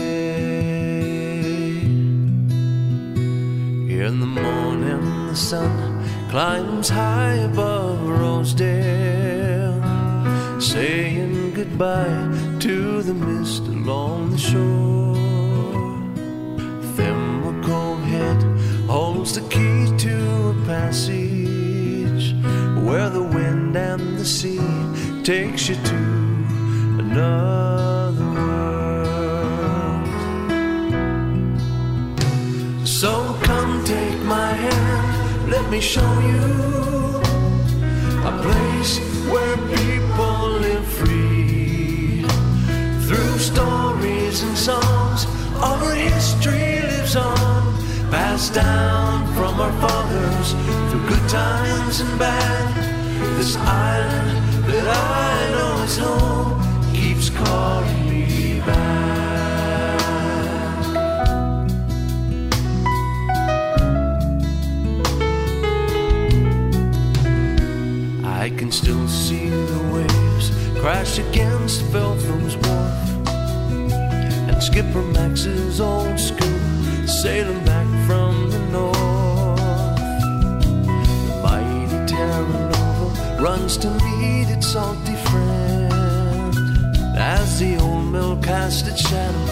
In 4.05 4.19
the 4.19 4.27
morning, 4.27 5.27
the 5.29 5.35
sun 5.35 6.05
climbs 6.29 6.89
high 6.89 7.37
above 7.51 8.07
Rosedale, 8.07 9.81
saying 10.61 11.55
goodbye 11.55 12.37
to 12.59 13.01
the 13.01 13.15
mist 13.15 13.63
along 13.63 14.29
the 14.29 14.37
shore. 14.37 14.98
Holds 19.19 19.33
the 19.33 19.41
key 19.49 19.85
to 19.97 20.15
a 20.47 20.53
passage 20.65 22.33
where 22.85 23.09
the 23.09 23.21
wind 23.21 23.75
and 23.75 24.17
the 24.17 24.23
sea 24.23 24.61
takes 25.23 25.67
you 25.67 25.75
to 25.75 25.97
another 27.03 28.29
world. 28.37 28.87
So 32.87 33.11
come 33.43 33.83
take 33.83 34.19
my 34.23 34.53
hand, 34.53 35.51
let 35.51 35.69
me 35.69 35.81
show 35.81 36.11
you 36.31 37.19
a 38.31 38.33
place 38.45 38.99
where 39.33 39.57
people 39.79 40.39
live 40.65 40.87
free. 40.99 42.23
Through 43.07 43.37
stories 43.51 44.43
and 44.43 44.57
songs, 44.57 45.27
our 45.61 45.93
history 45.93 46.79
lives 46.87 47.17
on, 47.17 47.38
passed 48.11 48.53
down 48.55 49.25
from 49.33 49.59
our 49.59 49.71
fathers 49.81 50.53
through 50.89 51.07
good 51.07 51.29
times 51.29 51.99
and 51.99 52.19
bad. 52.19 52.75
This 53.37 53.55
island 53.57 54.63
that 54.65 54.87
I 54.87 55.51
know 55.51 55.83
is 55.83 55.97
home 55.97 56.93
keeps 56.93 57.29
calling 57.29 58.09
me 58.09 58.59
back. 58.61 59.99
I 68.25 68.49
can 68.57 68.71
still 68.71 69.07
see 69.07 69.49
the 69.49 69.81
waves 69.93 70.51
crash 70.79 71.19
against 71.19 71.83
Feltham's 71.91 72.55
Wharf 72.55 73.09
and 74.49 74.63
Skipper 74.63 75.03
Max's 75.03 75.79
old 75.79 76.19
school 76.19 77.07
sailing 77.07 77.68
runs 83.41 83.77
to 83.77 83.89
meet 83.89 84.49
its 84.49 84.67
salty 84.67 85.15
friend 85.29 85.93
as 87.15 87.59
the 87.59 87.77
old 87.79 88.05
mill 88.11 88.35
casts 88.43 88.87
its 88.87 89.01
shadow. 89.07 89.45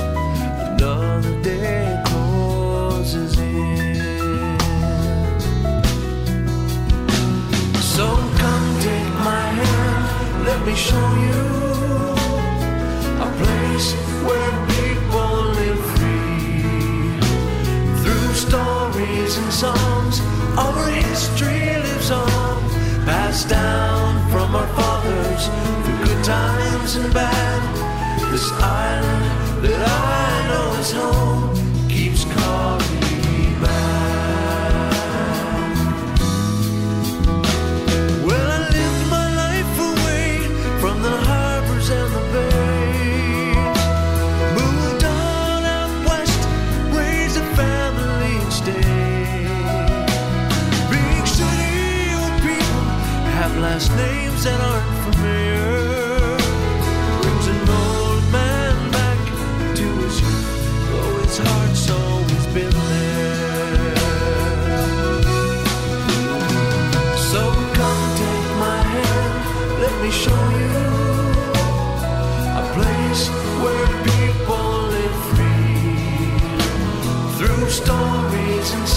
Another 0.73 1.41
day 1.41 2.03
closes 2.05 3.39
in. 3.39 4.59
So 7.79 8.07
come 8.41 8.79
take 8.81 9.13
my 9.23 9.45
hand, 9.61 10.45
let 10.45 10.59
me 10.67 10.75
show 10.75 11.07
you 11.27 11.45
a 13.23 13.29
place 13.41 13.93
where 14.27 14.53
people 14.75 15.31
live 15.61 15.81
free. 15.95 17.19
Through 18.03 18.33
stories 18.33 19.37
and 19.37 19.53
songs, 19.53 20.19
our 20.57 20.87
history 20.89 21.61
lives 21.85 22.11
on, 22.11 22.56
passed 23.07 23.47
down 23.47 24.29
from 24.29 24.53
our 24.53 24.67
fathers 24.75 25.47
through 25.85 26.05
good 26.05 26.23
times 26.25 26.97
and 26.97 27.13
bad. 27.13 27.61
This 28.33 28.51
island 28.51 29.63
that 29.63 29.81
I 29.87 30.47
know 30.49 30.79
is 30.81 30.91
home 30.91 31.87
keeps 31.87 32.25
calling 32.25 33.06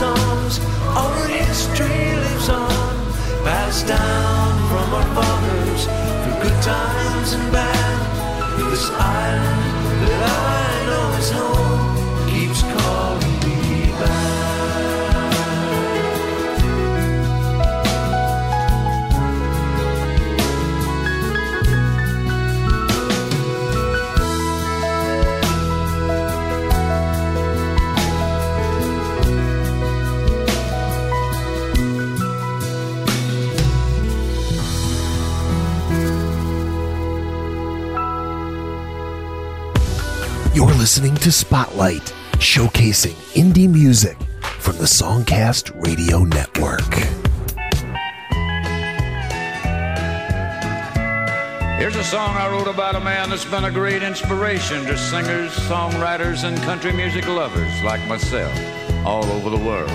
songs, 0.01 0.59
our 0.97 1.27
history 1.29 2.17
lives 2.25 2.49
on, 2.49 2.95
passed 3.45 3.87
down 3.87 4.53
from 4.71 4.95
our 4.95 5.09
fathers 5.15 5.83
through 6.23 6.39
good 6.45 6.63
times 6.63 7.35
and 7.35 7.53
bad. 7.53 7.99
This 8.71 8.89
island 8.89 10.01
that 10.09 10.23
I 10.25 10.87
know 10.87 11.19
is 11.21 11.31
home 11.31 11.90
You're 40.61 40.75
listening 40.75 41.15
to 41.15 41.33
Spotlight, 41.33 42.13
showcasing 42.33 43.15
indie 43.33 43.67
music 43.67 44.19
from 44.43 44.77
the 44.77 44.85
Songcast 44.85 45.73
Radio 45.83 46.19
Network. 46.19 46.93
Here's 51.81 51.97
a 51.97 52.05
song 52.05 52.37
I 52.37 52.47
wrote 52.51 52.67
about 52.67 52.95
a 52.95 53.01
man 53.01 53.31
that's 53.31 53.47
been 53.47 53.65
a 53.65 53.71
great 53.71 54.03
inspiration 54.03 54.85
to 54.85 54.99
singers, 54.99 55.51
songwriters, 55.53 56.45
and 56.45 56.59
country 56.59 56.93
music 56.93 57.27
lovers 57.27 57.83
like 57.83 58.07
myself 58.07 58.53
all 59.07 59.25
over 59.25 59.49
the 59.49 59.65
world. 59.65 59.91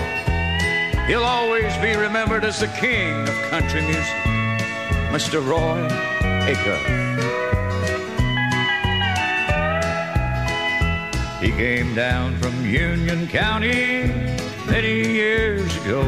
He'll 1.06 1.22
always 1.22 1.76
be 1.76 1.94
remembered 1.94 2.44
as 2.44 2.58
the 2.58 2.66
king 2.80 3.12
of 3.22 3.34
country 3.50 3.82
music, 3.82 4.16
Mr. 5.12 5.46
Roy 5.46 5.86
Acuff. 6.50 7.35
He 11.40 11.50
came 11.50 11.94
down 11.94 12.38
from 12.38 12.64
Union 12.64 13.28
County 13.28 14.06
many 14.66 15.06
years 15.06 15.76
ago. 15.84 16.02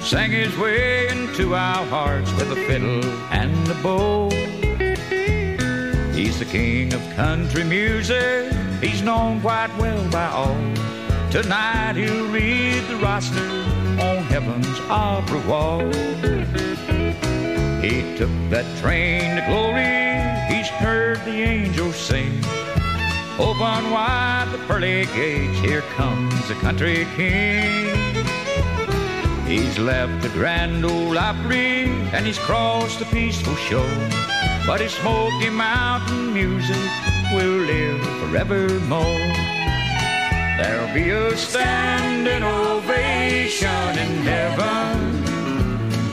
Sang 0.00 0.30
his 0.30 0.56
way 0.56 1.08
into 1.08 1.54
our 1.54 1.84
hearts 1.86 2.32
with 2.32 2.50
a 2.50 2.56
fiddle 2.66 3.04
and 3.30 3.68
a 3.68 3.74
bow. 3.82 4.30
He's 6.14 6.38
the 6.38 6.46
king 6.46 6.94
of 6.94 7.02
country 7.14 7.62
music. 7.64 8.50
He's 8.80 9.02
known 9.02 9.42
quite 9.42 9.76
well 9.76 10.10
by 10.10 10.28
all. 10.28 10.56
Tonight 11.30 11.96
he'll 11.96 12.28
read 12.28 12.84
the 12.88 12.96
roster 12.96 13.50
on 14.00 14.24
heaven's 14.32 14.80
opera 14.88 15.40
wall. 15.46 15.80
He 17.82 18.16
took 18.16 18.30
that 18.48 18.66
train 18.80 19.36
to 19.36 19.44
glory. 19.46 20.56
He's 20.56 20.68
heard 20.68 21.22
the 21.26 21.42
angels 21.42 21.96
sing. 21.96 22.42
Open 23.38 23.90
wide 23.90 24.48
the 24.50 24.58
pearly 24.66 25.04
gates, 25.14 25.58
here 25.58 25.82
comes 25.94 26.48
the 26.48 26.54
country 26.54 27.06
king. 27.16 27.86
He's 29.46 29.78
left 29.78 30.22
the 30.22 30.30
grand 30.30 30.82
old 30.86 31.18
Opry 31.18 31.84
and 32.14 32.24
he's 32.24 32.38
crossed 32.38 32.98
the 32.98 33.04
peaceful 33.04 33.54
shore. 33.56 34.08
But 34.66 34.80
his 34.80 34.92
Smoky 34.92 35.50
Mountain 35.50 36.32
music 36.32 36.90
will 37.34 37.58
live 37.72 38.00
forevermore. 38.20 39.34
There'll 40.56 40.94
be 40.94 41.10
a 41.10 41.36
standing 41.36 42.42
ovation 42.42 43.98
in 43.98 44.22
heaven 44.24 45.12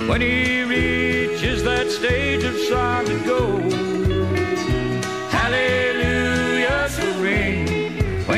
when 0.09 0.19
he 0.19 0.63
reaches 0.63 1.63
that 1.63 1.89
stage 1.89 2.43
of 2.43 2.57
solid 2.57 3.26
gold. 3.26 3.93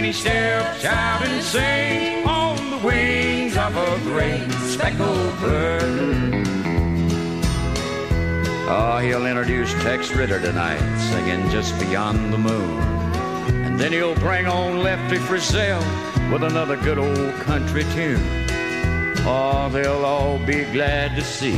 He 0.05 0.13
steps 0.13 0.85
out 0.85 1.25
and 1.25 1.43
sings 1.43 2.27
on 2.27 2.69
the 2.69 2.77
wings 2.85 3.57
of 3.57 3.75
a 3.75 3.97
great 4.03 4.51
speckled 4.51 5.39
bird. 5.39 6.45
Oh, 8.69 8.99
he'll 8.99 9.25
introduce 9.25 9.73
Tex 9.81 10.11
Ritter 10.11 10.39
tonight, 10.39 10.99
singing 11.09 11.49
Just 11.49 11.79
Beyond 11.79 12.31
the 12.31 12.37
Moon. 12.37 12.79
And 13.65 13.79
then 13.79 13.91
he'll 13.93 14.13
bring 14.13 14.45
on 14.45 14.83
Lefty 14.83 15.17
Frizzell 15.17 15.81
with 16.31 16.43
another 16.43 16.77
good 16.77 16.99
old 16.99 17.33
country 17.41 17.83
tune. 17.85 18.21
Oh, 19.25 19.69
they'll 19.73 20.05
all 20.05 20.37
be 20.37 20.65
glad 20.65 21.15
to 21.15 21.23
see 21.23 21.57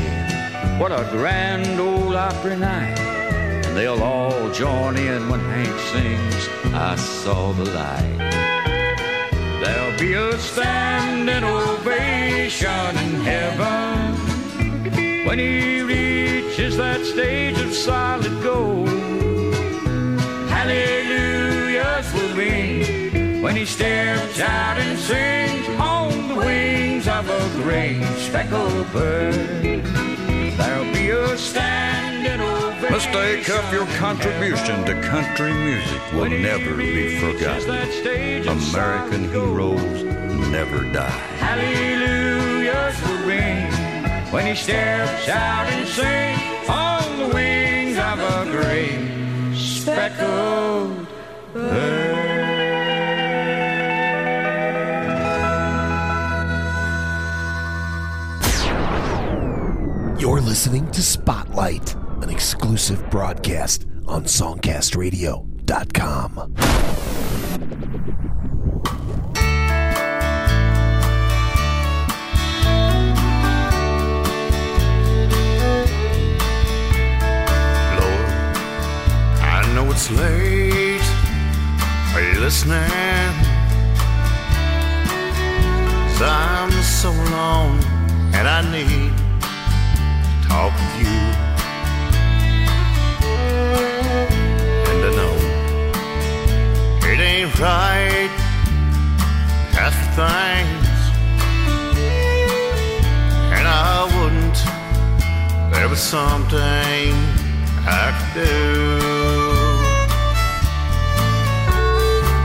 what 0.79 0.93
a 0.93 1.05
grand 1.11 1.81
old 1.81 2.15
Opry 2.15 2.55
night. 2.55 2.97
And 2.97 3.75
they'll 3.75 4.01
all 4.01 4.49
join 4.53 4.95
in 4.95 5.27
when 5.27 5.41
Hank 5.41 5.77
sings, 5.91 6.47
I 6.73 6.95
saw 6.95 7.51
the 7.51 7.65
light. 7.65 8.26
There'll 9.63 9.97
be 9.97 10.13
a 10.13 10.37
standing 10.37 11.43
ovation 11.43 12.97
in 13.05 13.21
heaven 13.21 14.15
when 15.25 15.39
he 15.39 15.81
reaches 15.81 16.77
that 16.77 17.03
stage 17.05 17.59
of 17.59 17.73
solid 17.73 18.41
gold. 18.43 18.87
Hallelujahs 20.49 22.13
will 22.13 22.35
ring 22.35 23.41
when 23.41 23.55
he 23.55 23.65
steps 23.65 24.39
out 24.39 24.77
and 24.77 24.97
sings 24.99 25.67
on 25.79 26.27
the 26.29 26.35
wings 26.35 27.07
of 27.07 27.27
a 27.29 27.49
great 27.63 28.03
speckled 28.17 28.91
bird. 28.93 29.33
There'll 30.57 30.93
be 30.93 31.09
a 31.09 31.37
standing 31.37 32.06
ovation. 32.31 32.91
Mistake 32.91 33.49
of 33.49 33.73
your 33.73 33.85
contribution 33.97 34.85
to 34.85 35.01
country 35.01 35.53
music 35.53 36.01
will 36.13 36.29
never 36.29 36.75
be 36.75 37.19
forgotten. 37.19 38.47
American 38.47 39.29
heroes 39.29 40.03
never 40.51 40.83
die. 40.91 41.09
Hallelujahs 41.39 43.01
will 43.03 43.27
ring 43.27 43.71
when 44.31 44.45
he 44.45 44.55
steps 44.55 45.29
out 45.29 45.67
and 45.67 45.87
sings 45.87 46.69
on 46.69 47.17
the 47.19 47.35
wings 47.35 47.97
of 47.97 48.19
a 48.19 48.45
great 48.51 49.55
speckled 49.55 51.07
bird. 51.53 52.17
You're 60.19 60.41
listening 60.41 60.89
to 60.91 61.01
Spotlight, 61.03 61.93
an 61.93 61.96
exclusive 62.37 63.01
broadcast 63.09 63.87
on 64.05 64.23
SongcastRadio.com. 64.25 66.35
Lord, 66.35 66.53
I 79.41 79.65
know 79.73 79.89
it's 79.89 80.11
late. 80.11 81.01
Are 82.13 82.21
you 82.21 82.39
listening? 82.39 82.87
i 86.19 86.21
I'm 86.21 86.71
so 86.83 87.09
alone 87.09 87.79
and 88.35 88.47
I 88.47 88.61
need 88.71 89.11
to 89.41 89.47
talk 90.47 90.71
with 90.73 91.01
you. 91.01 91.46
Ask 99.79 99.95
for 99.97 100.11
things, 100.15 100.97
and 103.51 103.67
I 103.67 104.05
wouldn't. 104.13 104.59
There 105.73 105.89
was 105.89 105.99
something 105.99 107.13
I 107.87 108.13
could 108.15 108.33
do. 108.43 108.53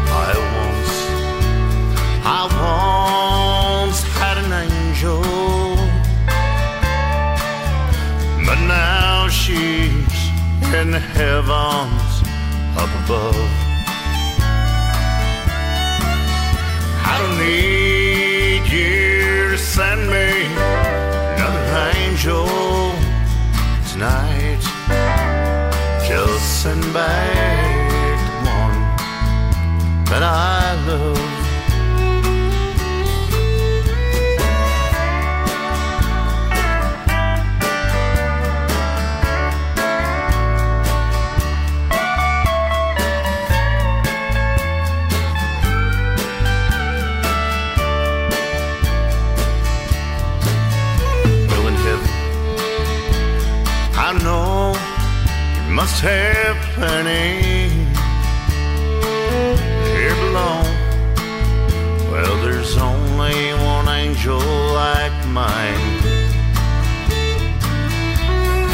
I 0.09 0.33
once, 0.65 0.95
I 2.25 2.41
once 3.85 4.01
had 4.17 4.37
an 4.39 4.53
angel, 4.65 5.23
but 8.47 8.59
now 8.67 9.29
she's 9.29 10.31
in 10.73 10.91
the 10.91 11.01
heavens 11.01 12.23
up 12.79 12.91
above. 13.05 13.62
Don't 17.23 17.39
need 17.39 18.67
you 18.67 19.51
to 19.51 19.59
send 19.59 20.01
me 20.09 20.45
another 21.35 21.93
angel 21.97 22.47
tonight. 23.91 24.63
Just 26.09 26.63
send 26.63 26.83
back 26.93 28.19
the 28.27 28.51
one 28.51 28.79
that 30.07 30.23
I 30.23 30.75
love. 30.87 31.22
Plenty 56.03 57.69
here 59.95 60.15
below. 60.17 60.63
Well, 62.11 62.37
there's 62.43 62.77
only 62.77 63.53
one 63.65 63.89
angel 63.89 64.39
like 64.39 65.27
mine. 65.29 65.93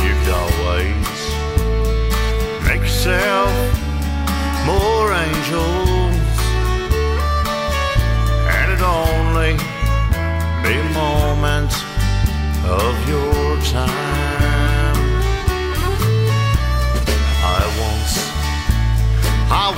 You 0.02 0.12
could 0.20 0.32
always 0.32 1.20
make 2.66 2.80
yourself 2.80 3.67
I 19.68 19.74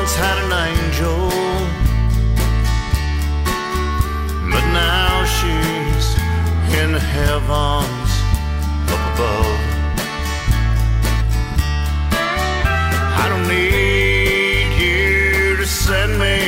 once 0.00 0.14
had 0.14 0.38
an 0.46 0.52
angel, 0.68 1.28
but 4.50 4.64
now 4.72 5.24
she's 5.36 6.06
in 6.80 6.92
the 6.92 7.04
heavens 7.16 8.10
up 8.88 9.04
above. 9.12 9.60
I 13.20 13.26
don't 13.28 13.46
need 13.48 14.68
you 14.80 15.56
to 15.58 15.66
send 15.66 16.18
me 16.18 16.38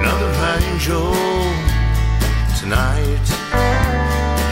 another 0.00 0.32
angel 0.58 1.12
tonight. 2.58 3.26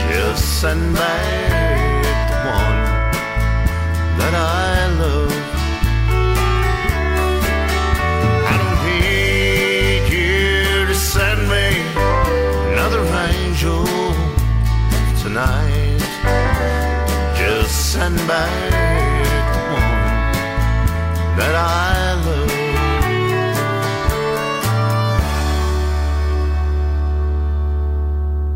Just 0.09 0.61
send 0.61 0.95
back 0.95 1.64
back 18.27 18.51
one 19.73 21.37
that 21.37 21.55
I 21.55 21.94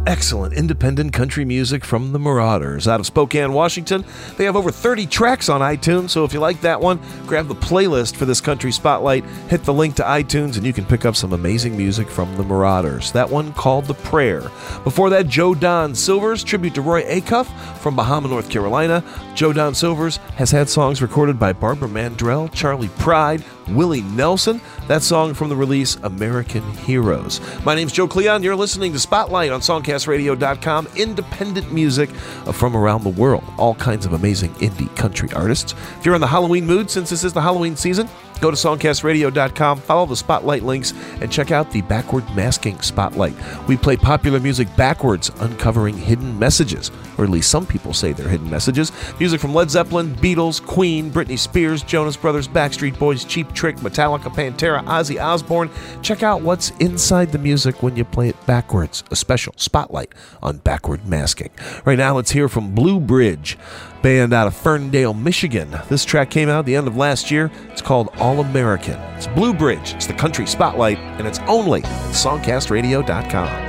excellent 0.09 0.55
independent 0.55 1.13
country 1.13 1.45
music 1.45 1.85
from 1.85 2.13
the 2.13 2.19
Marauders 2.19 2.89
out 2.89 2.99
of 2.99 3.05
Spokane, 3.05 3.53
Washington. 3.53 4.07
They 4.39 4.47
have 4.47 4.57
over 4.57 4.71
30 4.71 5.05
tracks 5.05 5.51
on 5.51 5.61
iTunes, 5.61 6.11
so 6.11 6.25
if 6.25 6.33
you 6.33 6.41
like 6.41 6.63
that 6.63 6.81
one, 6.81 6.99
grab 7.27 7.47
the 7.47 7.55
playlist 7.55 8.17
for 8.17 8.25
this 8.25 8.41
country 8.41 8.73
spotlight, 8.73 9.23
hit 9.51 9.65
the 9.65 9.75
link 9.75 9.97
to 9.97 10.03
iTunes, 10.03 10.57
and 10.57 10.65
you 10.65 10.73
can 10.73 10.87
pick 10.87 11.05
up 11.05 11.15
some 11.15 11.35
amazing 11.35 11.77
music 11.77 12.09
from 12.09 12.35
the 12.39 12.43
Marauders. 12.43 13.13
That 13.13 13.29
one 13.29 13.53
called 13.53 13.85
The 13.85 13.95
Prayer. 13.95 14.51
Before 14.83 15.11
that, 15.11 15.29
Joe 15.29 15.55
Don 15.55 15.95
Silvers, 15.95 16.43
tribute 16.43 16.75
to 16.77 16.83
Roy 16.83 17.03
Acuff 17.03 17.47
from 17.77 17.95
Bahama, 17.95 18.29
North 18.29 18.49
Carolina. 18.49 19.05
Joe 19.35 19.53
Don 19.53 19.75
Silvers 19.75 20.17
has 20.37 20.51
had 20.51 20.71
songs 20.71 21.03
recorded 21.03 21.39
by 21.39 21.53
Barbara 21.53 21.89
Mandrell, 21.89 22.51
Charley 22.55 22.89
Pride, 22.99 23.45
Willie 23.69 24.03
Nelson. 24.03 24.61
That 24.87 25.03
song 25.03 25.35
from 25.35 25.51
the 25.51 25.57
release 25.57 25.97
American 25.97 26.63
Heroes. 26.79 27.41
My 27.65 27.75
name's 27.75 27.93
Joe 27.93 28.09
Cleon. 28.09 28.43
You're 28.43 28.57
listening 28.57 28.93
to 28.95 28.99
Spotlight 28.99 29.53
on 29.53 29.61
SongcastRadio.com. 29.99 30.89
Independent 30.97 31.73
music 31.73 32.11
from 32.53 32.77
around 32.77 33.05
the 33.05 33.11
world. 33.11 33.45
All 33.59 33.75
kinds 33.75 34.07
of 34.07 34.13
amazing 34.13 34.51
indie 34.55 34.95
country 34.97 35.29
artists. 35.35 35.75
If 35.99 36.07
you're 36.07 36.15
in 36.15 36.21
the 36.21 36.27
Halloween 36.27 36.67
mood, 36.67 36.91
since 36.91 37.11
this 37.11 37.25
is 37.25 37.33
the 37.33 37.43
Halloween 37.43 37.77
season, 37.77 38.09
Go 38.41 38.51
to 38.51 38.57
songcastradio.com, 38.57 39.81
follow 39.81 40.07
the 40.07 40.17
spotlight 40.17 40.63
links, 40.63 40.93
and 41.21 41.31
check 41.31 41.51
out 41.51 41.71
the 41.73 41.83
Backward 41.83 42.25
Masking 42.37 42.81
Spotlight. 42.81 43.35
We 43.67 43.77
play 43.77 43.97
popular 43.97 44.39
music 44.39 44.69
backwards, 44.77 45.31
uncovering 45.41 45.97
hidden 45.97 46.39
messages, 46.39 46.91
or 47.17 47.25
at 47.25 47.31
least 47.31 47.51
some 47.51 47.67
people 47.67 47.93
say 47.93 48.13
they're 48.13 48.29
hidden 48.29 48.49
messages. 48.49 48.93
Music 49.19 49.41
from 49.41 49.55
Led 49.55 49.71
Zeppelin, 49.71 50.15
Beatles, 50.17 50.65
Queen, 50.65 51.11
Britney 51.11 51.39
Spears, 51.39 51.83
Jonas 51.83 52.17
Brothers, 52.17 52.47
Backstreet 52.47 52.99
Boys, 52.99 53.25
Cheap 53.25 53.53
Trick, 53.53 53.77
Metallica, 53.77 54.33
Pantera, 54.33 54.85
Ozzy 54.85 55.23
Osbourne. 55.23 55.71
Check 56.03 56.23
out 56.23 56.43
what's 56.43 56.71
inside 56.79 57.33
the 57.33 57.39
music 57.39 57.83
when 57.83 57.97
you 57.97 58.05
play 58.05 58.29
it 58.29 58.47
backwards. 58.47 59.03
A 59.11 59.17
special 59.17 59.53
spotlight 59.57 60.13
on 60.43 60.59
backward 60.59 61.07
masking. 61.07 61.51
Right 61.85 61.99
now, 61.99 62.15
let's 62.15 62.31
hear 62.31 62.49
from 62.49 62.75
Bluebinge 62.75 63.57
band 64.03 64.33
out 64.33 64.47
of 64.47 64.55
Ferndale, 64.55 65.15
Michigan. 65.15 65.77
This 65.89 66.05
track 66.05 66.31
came 66.31 66.49
out 66.49 66.67
the 66.67 66.77
end 66.77 66.87
of 66.87 66.97
last 66.97 67.31
year. 67.31 67.51
It's 67.71 67.83
called 67.83 68.09
All 68.19 68.41
American. 68.41 68.95
It's 69.17 69.27
Bluebinge, 69.29 69.95
it's 69.95 70.07
the 70.07 70.15
country 70.15 70.47
spotlight, 70.47 70.99
and 70.99 71.27
it's 71.27 71.41
only 71.41 71.83
at 71.83 72.15
songcastradio.com. 72.15 73.68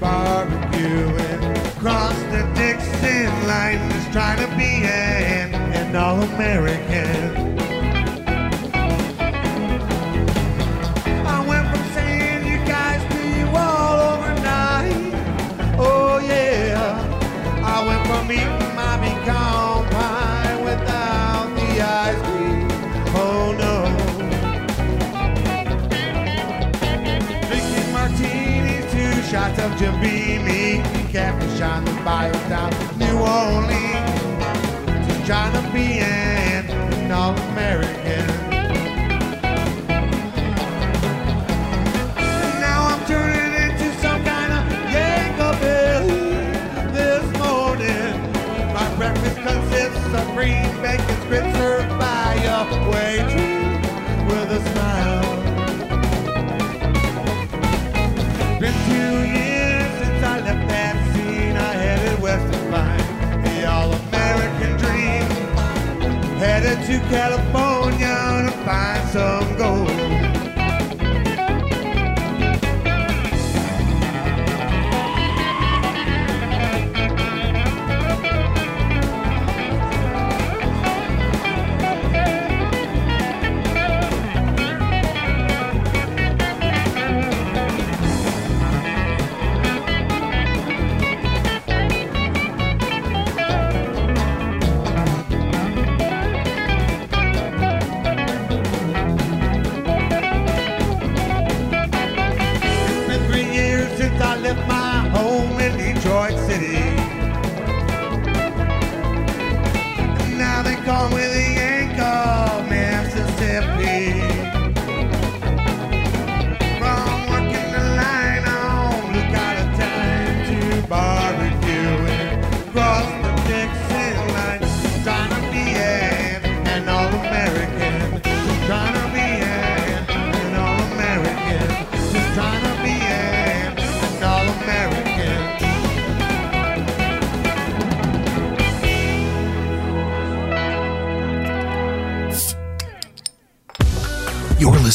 barbecuing. 0.00 1.78
Cross 1.78 2.18
the 2.32 2.42
Dixon 2.54 3.30
line, 3.46 3.78
just 3.90 4.12
trying 4.12 4.38
to 4.38 4.48
be 4.56 4.84
an, 4.84 5.54
an 5.54 5.94
all 5.94 6.22
catfish 31.12 31.60
on 31.60 31.84
the 31.84 31.92
bayou 32.04 32.32
down 32.48 32.70
New 32.96 33.18
Orleans. 33.18 33.66
To 35.06 35.72
be 35.72 35.98
an, 35.98 36.29
to 66.90 66.98
California 67.08 67.69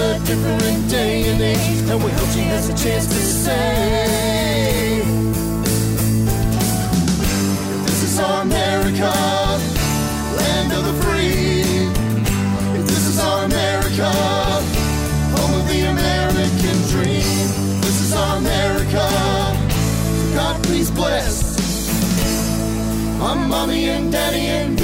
a 0.00 0.18
different 0.24 0.90
day 0.90 1.28
and 1.30 1.40
age, 1.40 1.90
and 1.90 2.02
we 2.02 2.10
hope 2.10 2.30
she 2.30 2.40
has 2.40 2.68
a 2.68 2.76
chance 2.76 3.06
to 3.06 3.20
say, 3.44 5.02
This 7.84 8.02
is 8.08 8.18
our 8.18 8.42
America, 8.42 9.12
land 10.40 10.72
of 10.72 10.82
the 10.88 10.96
free. 11.02 11.88
This 12.90 13.04
is 13.10 13.18
our 13.20 13.44
America, 13.44 14.10
home 15.34 15.54
of 15.60 15.68
the 15.68 15.82
American 15.94 16.78
dream. 16.92 17.46
This 17.84 18.00
is 18.00 18.12
our 18.14 18.38
America, 18.38 19.04
God 20.34 20.62
please 20.64 20.90
bless. 20.90 21.58
My 23.18 23.34
mommy 23.34 23.90
and 23.90 24.10
daddy 24.10 24.46
and 24.46 24.79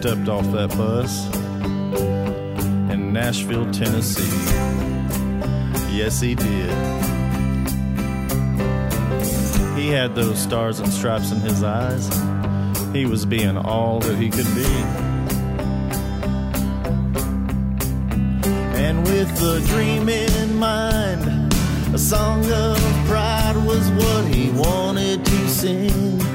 stepped 0.00 0.28
off 0.30 0.50
that 0.50 0.70
bus 0.78 1.26
in 2.90 3.12
Nashville, 3.12 3.70
Tennessee. 3.70 4.22
Yes, 5.94 6.22
he 6.22 6.34
did. 6.34 6.70
He 9.76 9.88
had 9.88 10.14
those 10.14 10.38
stars 10.38 10.80
and 10.80 10.90
stripes 10.90 11.32
in 11.32 11.40
his 11.40 11.62
eyes. 11.62 12.08
He 12.94 13.04
was 13.04 13.26
being 13.26 13.58
all 13.58 14.00
that 14.00 14.16
he 14.16 14.30
could 14.30 14.46
be. 14.54 14.64
And 18.80 19.02
with 19.02 19.30
a 19.42 19.60
dream 19.66 20.08
in 20.08 20.56
mind, 20.56 21.52
a 21.94 21.98
song 21.98 22.50
of 22.50 22.78
pride 23.06 23.62
was 23.66 23.90
what 23.90 24.24
he 24.28 24.48
wanted 24.52 25.26
to 25.26 25.48
sing. 25.50 26.29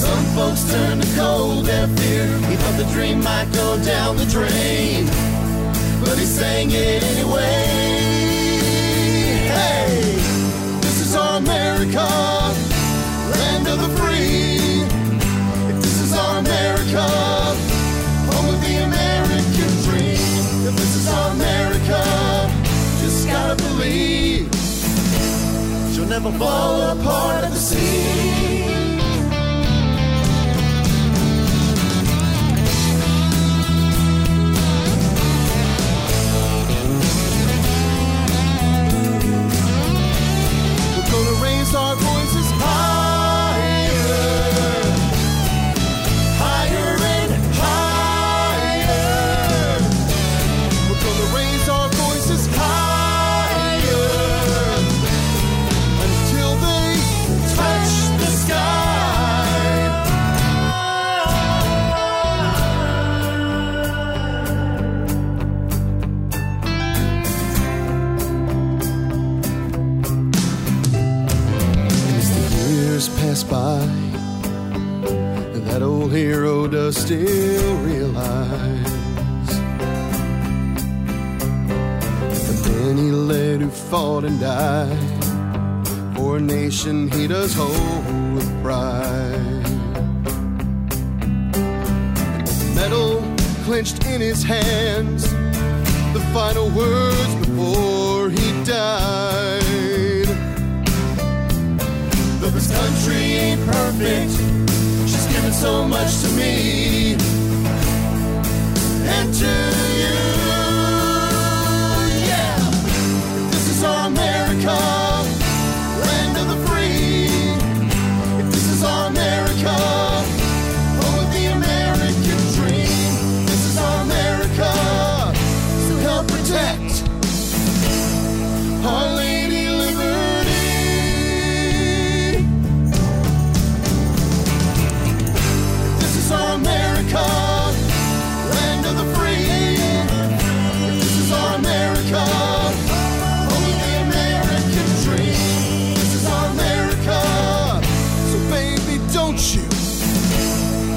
Some 0.00 0.24
folks 0.34 0.64
turn 0.72 0.98
to 0.98 1.06
cold 1.14 1.66
deaf 1.66 1.90
ear. 2.08 2.26
He 2.48 2.56
thought 2.56 2.76
the 2.78 2.88
dream 2.94 3.22
might 3.22 3.48
go 3.52 3.76
down 3.84 4.16
the 4.16 4.24
drain, 4.24 5.04
but 6.02 6.16
he 6.16 6.24
sang 6.24 6.70
it 6.70 7.02
anyway. 7.12 7.60
Hey, 9.52 10.16
this 10.80 11.00
is 11.04 11.14
our 11.14 11.36
America, 11.36 12.06
land 13.36 13.68
of 13.68 13.78
the 13.84 13.90
free. 14.00 14.88
If 15.70 15.76
this 15.84 16.00
is 16.00 16.12
our 16.16 16.38
America, 16.38 17.04
home 18.32 18.48
of 18.54 18.60
the 18.66 18.76
American 18.88 19.72
dream. 19.84 20.24
If 20.68 20.74
this 20.80 20.96
is 21.00 21.08
our 21.12 21.30
America, 21.32 22.00
just 23.02 23.28
gotta 23.28 23.56
believe 23.68 24.48
she'll 25.92 26.06
never 26.06 26.32
fall 26.38 26.80
apart 26.96 27.44
at 27.44 27.50
the 27.50 27.62
sea. 27.70 28.79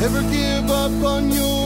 Ever 0.03 0.21
give 0.23 0.69
up 0.69 0.91
on 1.05 1.31
your 1.31 1.62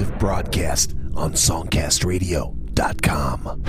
exclusive 0.00 0.18
broadcast 0.18 0.94
on 1.14 1.32
SongcastRadio.com. 1.32 3.62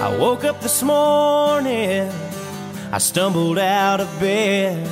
I 0.00 0.16
woke 0.18 0.44
up 0.44 0.62
this 0.62 0.82
morning, 0.82 2.10
I 2.90 2.98
stumbled 2.98 3.58
out 3.58 4.00
of 4.00 4.20
bed, 4.20 4.88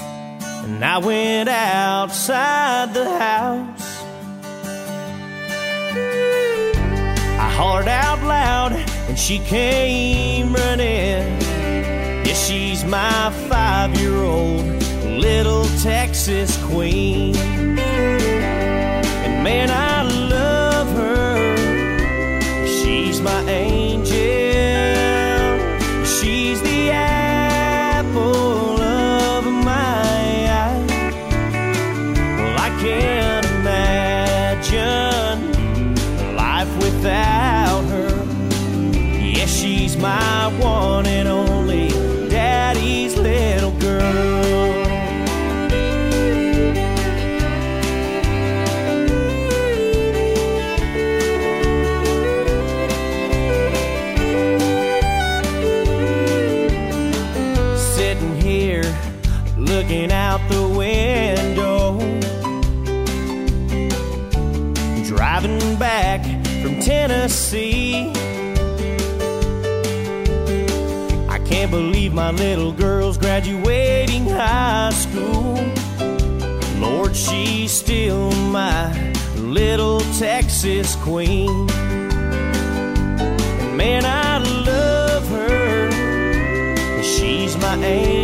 and 0.00 0.84
I 0.84 0.98
went 0.98 1.48
outside 1.48 2.92
the 2.94 3.18
house. 3.18 3.77
Hollered 7.58 7.88
out 7.88 8.22
loud, 8.22 8.72
and 9.08 9.18
she 9.18 9.40
came 9.40 10.52
running. 10.52 11.26
Yeah, 12.24 12.34
she's 12.34 12.84
my 12.84 13.32
five 13.48 13.98
year 13.98 14.14
old 14.14 14.64
little 15.04 15.64
Texas 15.82 16.56
queen. 16.66 17.34
And 19.24 19.42
man, 19.42 19.70
I 19.70 19.97
my 72.28 72.34
little 72.34 72.72
girl's 72.72 73.16
graduating 73.16 74.26
high 74.26 74.90
school. 74.90 75.54
Lord, 76.78 77.16
she's 77.16 77.72
still 77.72 78.30
my 78.50 78.92
little 79.36 80.00
Texas 80.18 80.94
queen. 80.96 81.70
And 81.70 83.76
man, 83.78 84.04
I 84.04 84.36
love 84.66 85.26
her. 85.30 85.90
She's 87.02 87.56
my 87.56 87.76
angel. 87.76 88.17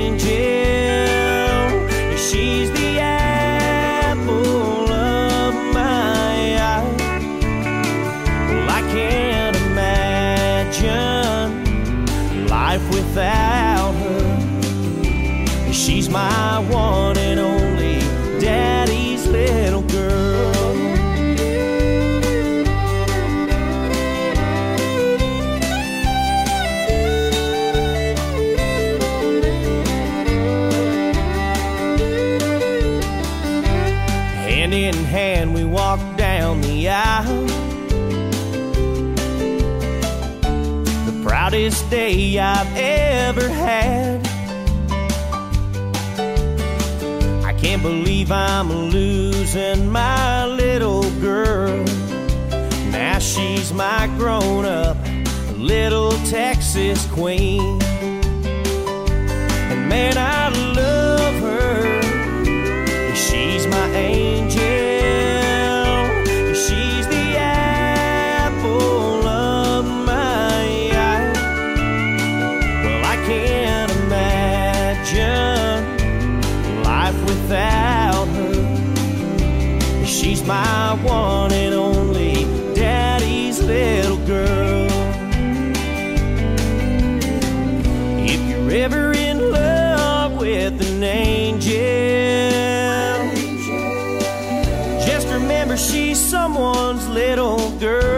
My 53.74 54.06
grown 54.16 54.64
up 54.64 54.96
little 55.56 56.12
Texas 56.28 57.06
queen. 57.06 57.82
And 59.70 59.88
man, 59.88 60.16
I 60.16 60.48
love 60.74 61.34
her. 61.42 62.02
She's 63.14 63.66
my 63.66 63.88
angel. 63.90 64.60
She's 66.54 67.06
the 67.08 67.36
apple 67.36 69.26
of 69.26 69.84
my 69.86 70.90
eye. 70.92 71.32
Well, 72.84 73.04
I 73.04 73.16
can't 73.26 73.90
imagine 74.02 75.84
life 76.84 77.20
without 77.24 78.26
her. 78.26 80.06
She's 80.06 80.44
my 80.46 80.94
one 81.02 81.53
little 97.14 97.70
girl. 97.78 98.13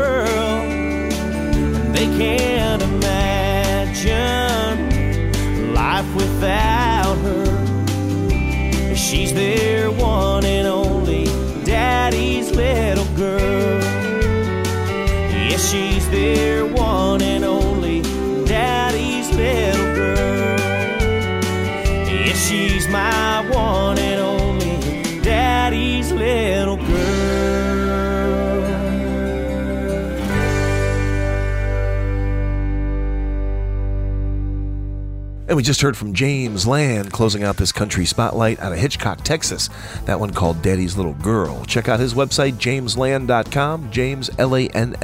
And 35.49 35.57
we 35.57 35.63
just 35.63 35.81
heard 35.81 35.97
from 35.97 36.13
James 36.13 36.67
Lann 36.67 37.09
closing 37.09 37.45
out 37.45 37.57
this 37.57 37.71
country 37.71 38.05
spotlight 38.05 38.59
out 38.59 38.73
of 38.73 38.79
Hitchcock, 38.79 39.23
Texas. 39.23 39.69
That 40.05 40.19
one 40.19 40.31
called 40.31 40.61
Daddy's 40.61 40.97
Little 40.97 41.15
Girl. 41.15 41.65
Check 41.67 41.89
out 41.89 42.01
his 42.01 42.15
website, 42.15 42.55
jameslann.com, 42.55 43.91
James 43.93 44.29
L 44.39 44.57
A 44.57 44.69
N 44.69 44.97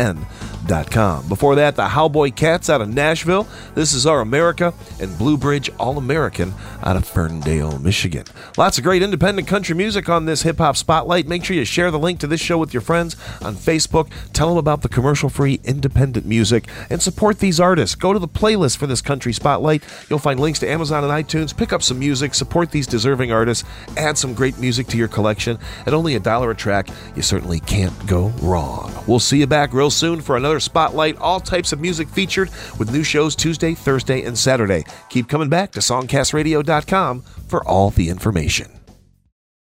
N.com. 0.69 1.29
Before 1.29 1.55
that, 1.57 1.77
the 1.77 1.87
Howboy 1.87 2.35
Catts 2.37 2.71
out 2.71 2.81
of 2.81 2.89
Nashville. 2.89 3.47
This 3.75 3.93
is 3.93 4.07
Our 4.07 4.21
America, 4.21 4.75
and 5.01 5.11
Bluebinge 5.13 5.71
All 5.79 5.99
American 5.99 6.55
out 6.83 6.97
of 6.97 7.07
Ferndale, 7.07 7.79
Michigan. 7.79 8.25
Lots 8.57 8.79
of 8.79 8.85
great 8.85 9.03
independent 9.03 9.49
country 9.49 9.75
music 9.75 10.09
on 10.09 10.25
this 10.25 10.43
hip 10.43 10.59
hop 10.59 10.77
spotlight. 10.77 11.27
Make 11.27 11.45
sure 11.45 11.57
you 11.57 11.65
share 11.65 11.91
the 11.91 11.99
link 11.99 12.21
to 12.21 12.27
this 12.27 12.41
show 12.41 12.59
with 12.59 12.75
your 12.75 12.81
friends 12.81 13.17
on 13.41 13.55
Facebook. 13.55 14.11
Tell 14.33 14.49
them 14.49 14.59
about 14.59 14.83
the 14.83 14.89
commercial 14.89 15.29
free 15.29 15.61
independent 15.65 16.27
music 16.27 16.69
and 16.91 17.01
support 17.01 17.39
these 17.39 17.61
artists. 17.61 17.95
Go 17.95 18.13
to 18.13 18.19
the 18.19 18.29
playlist 18.29 18.77
for 18.77 18.87
this 18.87 19.01
country 19.01 19.33
spotlight. 19.33 19.83
You'll 20.09 20.19
find 20.19 20.41
links 20.41 20.59
to 20.61 20.71
Amazon 20.71 21.05
and 21.05 21.13
iTunes. 21.13 21.57
Pick 21.57 21.73
up 21.73 21.83
some 21.83 21.99
music, 21.99 22.35
support 22.35 22.71
these 22.71 22.87
deserving 22.87 23.33
artists, 23.33 23.65
add 23.97 24.19
some 24.19 24.35
great 24.35 24.59
music 24.59 24.87
to 24.89 24.97
your 24.97 25.09
collection. 25.09 25.59
At 25.87 25.95
only 25.95 26.15
a 26.15 26.21
dollar 26.21 26.51
a 26.51 26.55
track, 26.55 26.89
you 27.15 27.23
certainly 27.23 27.61
can't 27.61 28.07
go 28.07 28.29
wrong. 28.43 28.93
We'll 29.07 29.21
see 29.21 29.39
you 29.39 29.47
back 29.47 29.73
real 29.73 29.91
soon 29.91 30.21
for 30.21 30.37
another 30.37 30.52
spotlight. 30.61 31.17
All 31.19 31.41
types 31.41 31.73
of 31.73 31.81
music 31.81 32.09
featured 32.09 32.51
with 32.79 32.93
new 32.93 33.05
shows 33.05 33.35
Tuesday, 33.37 33.75
Thursday, 33.75 34.23
and 34.23 34.37
Saturday. 34.37 34.85
Keep 35.09 35.29
coming 35.29 35.49
back 35.49 35.73
to 35.73 35.81
songcastradio.com 35.81 37.23
for 37.23 37.65
all 37.65 37.91
the 37.91 38.09
information. 38.09 38.82